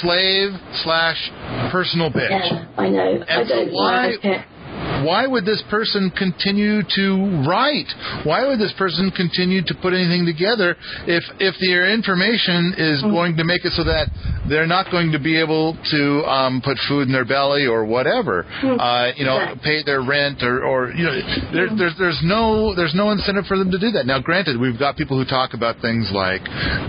[0.00, 0.50] slave
[0.82, 1.30] slash
[1.70, 2.30] personal bitch.
[2.30, 3.24] Yeah, I know.
[3.28, 4.40] And so don't why- like it.
[5.04, 7.88] why would this person continue to write?
[8.24, 10.76] Why would this person continue to put anything together
[11.06, 13.10] if if their information is Mm.
[13.12, 14.08] going to make it so that
[14.50, 18.44] they're not going to be able to um, put food in their belly or whatever,
[18.62, 18.76] Mm.
[18.78, 21.14] uh, you know, pay their rent or, or you know,
[21.54, 21.78] there, Mm.
[21.78, 24.04] there's there's no there's no incentive for them to do that.
[24.06, 26.42] Now, granted, we've got people who talk about things like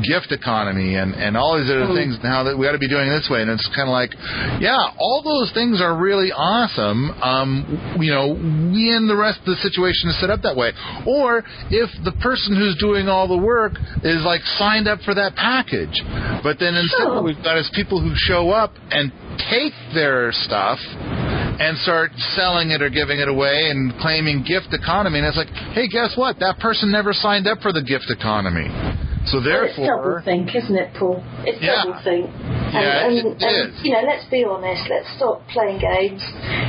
[0.03, 1.95] gift economy and and all these other Mm.
[1.95, 3.93] things now that we got to be doing it this way, and it's kind of
[3.93, 4.11] like,
[4.59, 7.11] yeah, all those things are really awesome.
[7.21, 7.51] Um,
[7.99, 8.33] you know,
[8.73, 10.71] we in the rest of the situation is set up that way.
[11.05, 15.35] Or if the person who's doing all the work is like signed up for that
[15.35, 15.93] package,
[16.43, 17.21] but then instead Sure.
[17.21, 19.11] we've got is people who show up and
[19.49, 20.79] take their stuff
[21.59, 25.19] and start selling it or giving it away and claiming gift economy.
[25.19, 26.39] And it's like, hey, guess what?
[26.39, 28.67] That person never signed up for the gift economy.
[29.25, 31.21] So Well, it's double therefore, think, isn't it, Paul?
[31.45, 31.83] It's Yeah.
[31.85, 32.25] double think.
[32.25, 33.83] And, Yeah, and, it and, is.
[33.83, 34.89] you know, let's be honest.
[34.89, 36.23] Let's stop playing games.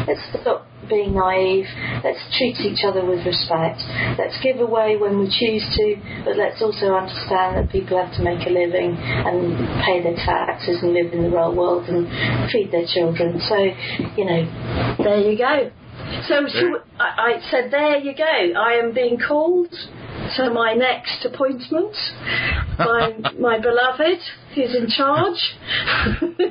[0.06, 1.66] Let's stop being naive.
[2.04, 3.80] Let's treat each other with respect.
[4.18, 8.22] Let's give away when we choose to, but let's also understand that people have to
[8.22, 12.04] make a living and pay their taxes and live in the real world and
[12.50, 13.40] feed their children.
[13.48, 13.56] So,
[14.16, 15.70] you know, there you go.
[16.28, 18.24] So, so I, I said, there you go.
[18.60, 19.72] I am being called
[20.36, 21.94] to my next appointment
[22.78, 24.18] by my beloved,
[24.54, 25.40] who's in charge.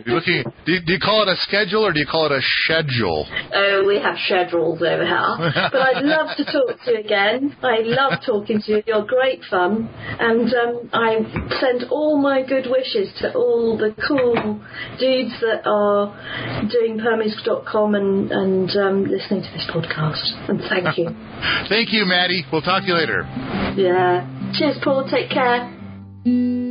[0.07, 2.41] looking, do, you, do you call it a schedule or do you call it a
[2.63, 3.25] schedule?
[3.53, 5.51] oh, we have schedules over here.
[5.71, 7.55] But I'd love to talk to you again.
[7.61, 8.83] I love talking to you.
[8.85, 9.89] You're great fun.
[10.19, 11.19] And um, I
[11.59, 14.59] send all my good wishes to all the cool
[14.99, 20.49] dudes that are doing Permies.com and, and um, listening to this podcast.
[20.49, 21.09] And thank you.
[21.69, 22.43] Thank you, Maddy.
[22.51, 23.23] We'll talk to you later.
[23.77, 24.51] Yeah.
[24.53, 25.09] Cheers, Paul.
[25.09, 26.70] Take care.